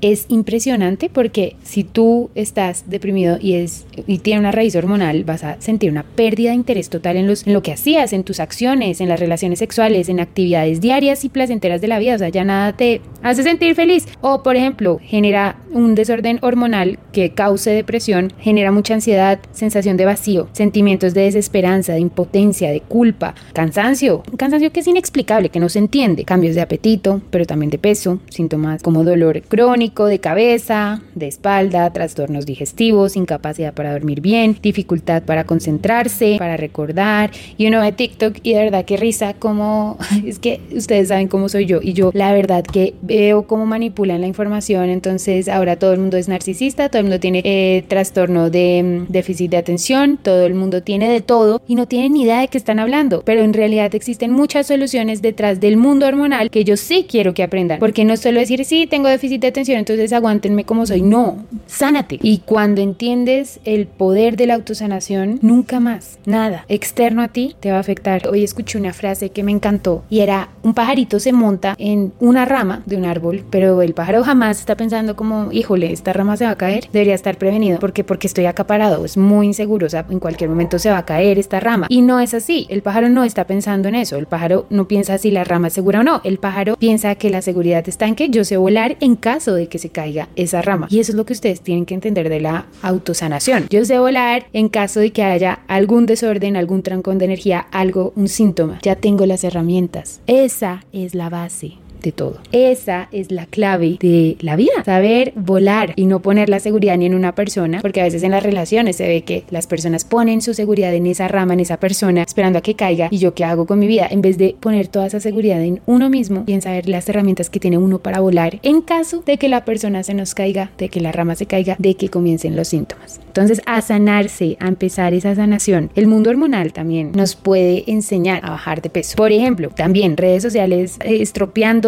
es 0.00 0.26
impresionante? 0.28 1.10
Porque 1.10 1.56
si 1.62 1.84
tú 1.84 2.30
estás 2.34 2.84
deprimido 2.88 3.38
y, 3.40 3.54
es, 3.54 3.86
y 4.06 4.18
tiene 4.18 4.40
una 4.40 4.52
raíz 4.52 4.76
hormonal, 4.76 5.24
vas 5.24 5.44
a 5.44 5.60
sentir 5.60 5.90
una 5.90 6.02
pérdida 6.02 6.50
de 6.50 6.56
interés 6.56 6.88
total 6.88 7.16
en, 7.16 7.26
los, 7.26 7.46
en 7.46 7.52
lo 7.52 7.62
que 7.62 7.72
hacías, 7.72 8.12
en 8.12 8.24
tus 8.24 8.40
acciones, 8.40 9.00
en 9.00 9.08
las 9.08 9.20
relaciones 9.20 9.58
sexuales, 9.58 10.08
en 10.08 10.20
actividades 10.20 10.80
diarias 10.80 11.24
y 11.24 11.28
placenteras 11.28 11.80
de 11.80 11.88
la 11.88 11.98
vida. 11.98 12.14
O 12.14 12.18
sea, 12.18 12.28
ya 12.28 12.44
nada 12.44 12.72
te 12.74 13.00
hace 13.22 13.42
sentir 13.42 13.74
feliz. 13.74 14.06
O, 14.20 14.42
por 14.42 14.56
ejemplo, 14.56 14.98
genera 15.02 15.56
un 15.72 15.94
desorden 15.94 16.38
hormonal 16.42 16.98
que 17.12 17.30
cause 17.30 17.70
depresión, 17.70 18.32
genera 18.38 18.72
mucha 18.72 18.94
ansiedad, 18.94 19.40
sensación 19.52 19.96
de 19.96 20.04
vacío, 20.04 20.48
sentimientos 20.52 21.14
de 21.14 21.22
desesperanza, 21.22 21.94
de 21.94 22.00
impotencia, 22.00 22.70
de 22.70 22.80
culpa, 22.80 23.34
cansancio, 23.52 24.22
cansancio 24.36 24.72
que 24.72 24.80
es 24.80 24.86
inexplicable, 24.86 25.48
que 25.48 25.60
no 25.60 25.68
se 25.68 25.78
entiende, 25.78 26.24
cambios 26.24 26.54
de 26.54 26.60
apetito, 26.60 27.22
pero 27.30 27.46
también 27.46 27.70
de 27.70 27.78
peso, 27.78 28.20
síntomas 28.28 28.82
como 28.82 29.04
dolor 29.04 29.31
crónico 29.40 30.04
de 30.04 30.18
cabeza, 30.18 31.00
de 31.14 31.28
espalda, 31.28 31.90
trastornos 31.92 32.44
digestivos, 32.44 33.16
incapacidad 33.16 33.72
para 33.72 33.92
dormir 33.92 34.20
bien, 34.20 34.58
dificultad 34.60 35.22
para 35.22 35.44
concentrarse, 35.44 36.36
para 36.38 36.58
recordar, 36.58 37.30
y 37.56 37.66
uno 37.66 37.80
ve 37.80 37.92
TikTok 37.92 38.38
y 38.42 38.52
de 38.52 38.64
verdad 38.64 38.84
que 38.84 38.98
risa 38.98 39.32
como 39.34 39.96
es 40.26 40.38
que 40.38 40.60
ustedes 40.74 41.08
saben 41.08 41.28
cómo 41.28 41.48
soy 41.48 41.66
yo. 41.66 41.80
Y 41.82 41.94
yo 41.94 42.10
la 42.12 42.32
verdad 42.32 42.64
que 42.64 42.94
veo 43.02 43.46
cómo 43.46 43.64
manipulan 43.64 44.20
la 44.20 44.26
información, 44.26 44.90
entonces 44.90 45.48
ahora 45.48 45.76
todo 45.76 45.92
el 45.92 46.00
mundo 46.00 46.16
es 46.16 46.28
narcisista, 46.28 46.88
todo 46.88 46.98
el 46.98 47.04
mundo 47.04 47.20
tiene 47.20 47.40
eh, 47.44 47.84
trastorno 47.88 48.50
de 48.50 49.06
mm, 49.08 49.12
déficit 49.12 49.50
de 49.50 49.56
atención, 49.56 50.18
todo 50.22 50.44
el 50.46 50.54
mundo 50.54 50.82
tiene 50.82 51.08
de 51.08 51.20
todo 51.20 51.62
y 51.66 51.74
no 51.74 51.86
tienen 51.86 52.12
ni 52.12 52.22
idea 52.22 52.40
de 52.40 52.48
qué 52.48 52.58
están 52.58 52.78
hablando, 52.78 53.22
pero 53.24 53.42
en 53.42 53.52
realidad 53.52 53.94
existen 53.94 54.32
muchas 54.32 54.66
soluciones 54.66 55.22
detrás 55.22 55.60
del 55.60 55.76
mundo 55.76 56.06
hormonal 56.06 56.50
que 56.50 56.64
yo 56.64 56.76
sí 56.76 57.06
quiero 57.08 57.34
que 57.34 57.42
aprendan. 57.42 57.78
Porque 57.78 58.04
no 58.04 58.16
solo 58.16 58.40
decir, 58.40 58.64
sí, 58.64 58.86
tengo 58.86 59.08
déficit 59.08 59.21
de 59.28 59.46
atención, 59.46 59.78
entonces 59.78 60.12
aguántenme 60.12 60.64
como 60.64 60.86
soy. 60.86 61.02
No, 61.02 61.44
sánate. 61.66 62.18
Y 62.22 62.38
cuando 62.38 62.80
entiendes 62.80 63.60
el 63.64 63.86
poder 63.86 64.36
de 64.36 64.46
la 64.46 64.54
autosanación, 64.54 65.38
nunca 65.42 65.80
más, 65.80 66.18
nada 66.26 66.64
externo 66.68 67.22
a 67.22 67.28
ti 67.28 67.54
te 67.60 67.70
va 67.70 67.76
a 67.76 67.80
afectar. 67.80 68.28
Hoy 68.28 68.42
escuché 68.42 68.78
una 68.78 68.92
frase 68.92 69.30
que 69.30 69.42
me 69.42 69.52
encantó 69.52 70.04
y 70.10 70.20
era, 70.20 70.48
un 70.62 70.74
pajarito 70.74 71.20
se 71.20 71.32
monta 71.32 71.74
en 71.78 72.12
una 72.20 72.44
rama 72.44 72.82
de 72.86 72.96
un 72.96 73.04
árbol, 73.04 73.44
pero 73.50 73.82
el 73.82 73.94
pájaro 73.94 74.24
jamás 74.24 74.58
está 74.58 74.76
pensando 74.76 75.16
como, 75.16 75.52
híjole, 75.52 75.92
esta 75.92 76.12
rama 76.12 76.36
se 76.36 76.44
va 76.44 76.52
a 76.52 76.56
caer, 76.56 76.88
debería 76.92 77.14
estar 77.14 77.36
prevenido. 77.36 77.78
porque 77.78 78.04
Porque 78.04 78.26
estoy 78.26 78.46
acaparado, 78.46 79.04
es 79.04 79.16
muy 79.16 79.46
inseguro, 79.46 79.86
o 79.86 79.90
sea, 79.90 80.06
en 80.08 80.18
cualquier 80.18 80.50
momento 80.50 80.78
se 80.78 80.90
va 80.90 80.98
a 80.98 81.04
caer 81.04 81.38
esta 81.38 81.60
rama. 81.60 81.86
Y 81.88 82.02
no 82.02 82.20
es 82.20 82.34
así, 82.34 82.66
el 82.68 82.82
pájaro 82.82 83.08
no 83.08 83.24
está 83.24 83.44
pensando 83.46 83.88
en 83.88 83.94
eso. 83.94 84.16
El 84.16 84.26
pájaro 84.26 84.66
no 84.70 84.88
piensa 84.88 85.18
si 85.18 85.30
la 85.30 85.44
rama 85.44 85.68
es 85.68 85.74
segura 85.74 86.00
o 86.00 86.02
no. 86.02 86.20
El 86.24 86.38
pájaro 86.38 86.76
piensa 86.76 87.14
que 87.14 87.30
la 87.30 87.42
seguridad 87.42 87.88
está 87.88 88.06
en 88.06 88.14
que 88.14 88.28
yo 88.28 88.44
sé 88.44 88.56
volar 88.56 88.96
en 89.00 89.11
caso 89.16 89.54
de 89.54 89.68
que 89.68 89.78
se 89.78 89.90
caiga 89.90 90.28
esa 90.36 90.62
rama. 90.62 90.86
Y 90.90 91.00
eso 91.00 91.12
es 91.12 91.16
lo 91.16 91.26
que 91.26 91.32
ustedes 91.32 91.60
tienen 91.60 91.86
que 91.86 91.94
entender 91.94 92.28
de 92.28 92.40
la 92.40 92.66
autosanación. 92.82 93.66
Yo 93.70 93.84
sé 93.84 93.98
volar 93.98 94.46
en 94.52 94.68
caso 94.68 95.00
de 95.00 95.10
que 95.10 95.22
haya 95.22 95.60
algún 95.68 96.06
desorden, 96.06 96.56
algún 96.56 96.82
trancón 96.82 97.18
de 97.18 97.26
energía, 97.26 97.66
algo, 97.70 98.12
un 98.16 98.28
síntoma. 98.28 98.78
Ya 98.82 98.96
tengo 98.96 99.26
las 99.26 99.44
herramientas. 99.44 100.20
Esa 100.26 100.84
es 100.92 101.14
la 101.14 101.28
base 101.28 101.81
de 102.02 102.12
todo. 102.12 102.38
Esa 102.52 103.08
es 103.12 103.30
la 103.30 103.46
clave 103.46 103.96
de 104.00 104.36
la 104.40 104.56
vida, 104.56 104.84
saber 104.84 105.32
volar 105.36 105.92
y 105.96 106.06
no 106.06 106.20
poner 106.20 106.48
la 106.48 106.60
seguridad 106.60 106.96
ni 106.96 107.06
en 107.06 107.14
una 107.14 107.34
persona, 107.34 107.80
porque 107.80 108.00
a 108.00 108.04
veces 108.04 108.22
en 108.22 108.32
las 108.32 108.42
relaciones 108.42 108.96
se 108.96 109.06
ve 109.06 109.22
que 109.22 109.44
las 109.50 109.66
personas 109.66 110.04
ponen 110.04 110.42
su 110.42 110.54
seguridad 110.54 110.94
en 110.94 111.06
esa 111.06 111.28
rama, 111.28 111.54
en 111.54 111.60
esa 111.60 111.78
persona, 111.78 112.22
esperando 112.22 112.58
a 112.58 112.62
que 112.62 112.74
caiga 112.74 113.08
y 113.10 113.18
yo 113.18 113.34
qué 113.34 113.44
hago 113.44 113.66
con 113.66 113.78
mi 113.78 113.86
vida, 113.86 114.06
en 114.10 114.22
vez 114.22 114.38
de 114.38 114.56
poner 114.58 114.88
toda 114.88 115.06
esa 115.06 115.20
seguridad 115.20 115.62
en 115.62 115.80
uno 115.86 116.10
mismo 116.10 116.44
y 116.46 116.52
en 116.52 116.62
saber 116.62 116.88
las 116.88 117.08
herramientas 117.08 117.50
que 117.50 117.60
tiene 117.60 117.78
uno 117.78 117.98
para 117.98 118.20
volar 118.20 118.58
en 118.62 118.80
caso 118.82 119.22
de 119.24 119.38
que 119.38 119.48
la 119.48 119.64
persona 119.64 120.02
se 120.02 120.14
nos 120.14 120.34
caiga, 120.34 120.70
de 120.78 120.88
que 120.88 121.00
la 121.00 121.12
rama 121.12 121.34
se 121.34 121.46
caiga, 121.46 121.76
de 121.78 121.94
que 121.94 122.08
comiencen 122.08 122.56
los 122.56 122.68
síntomas. 122.68 123.20
Entonces, 123.26 123.62
a 123.64 123.80
sanarse, 123.80 124.56
a 124.60 124.68
empezar 124.68 125.14
esa 125.14 125.34
sanación. 125.34 125.90
El 125.94 126.06
mundo 126.06 126.28
hormonal 126.30 126.72
también 126.72 127.12
nos 127.12 127.34
puede 127.34 127.84
enseñar 127.86 128.40
a 128.44 128.50
bajar 128.50 128.82
de 128.82 128.90
peso. 128.90 129.16
Por 129.16 129.32
ejemplo, 129.32 129.70
también 129.70 130.16
redes 130.16 130.42
sociales 130.42 130.98
eh, 131.02 131.22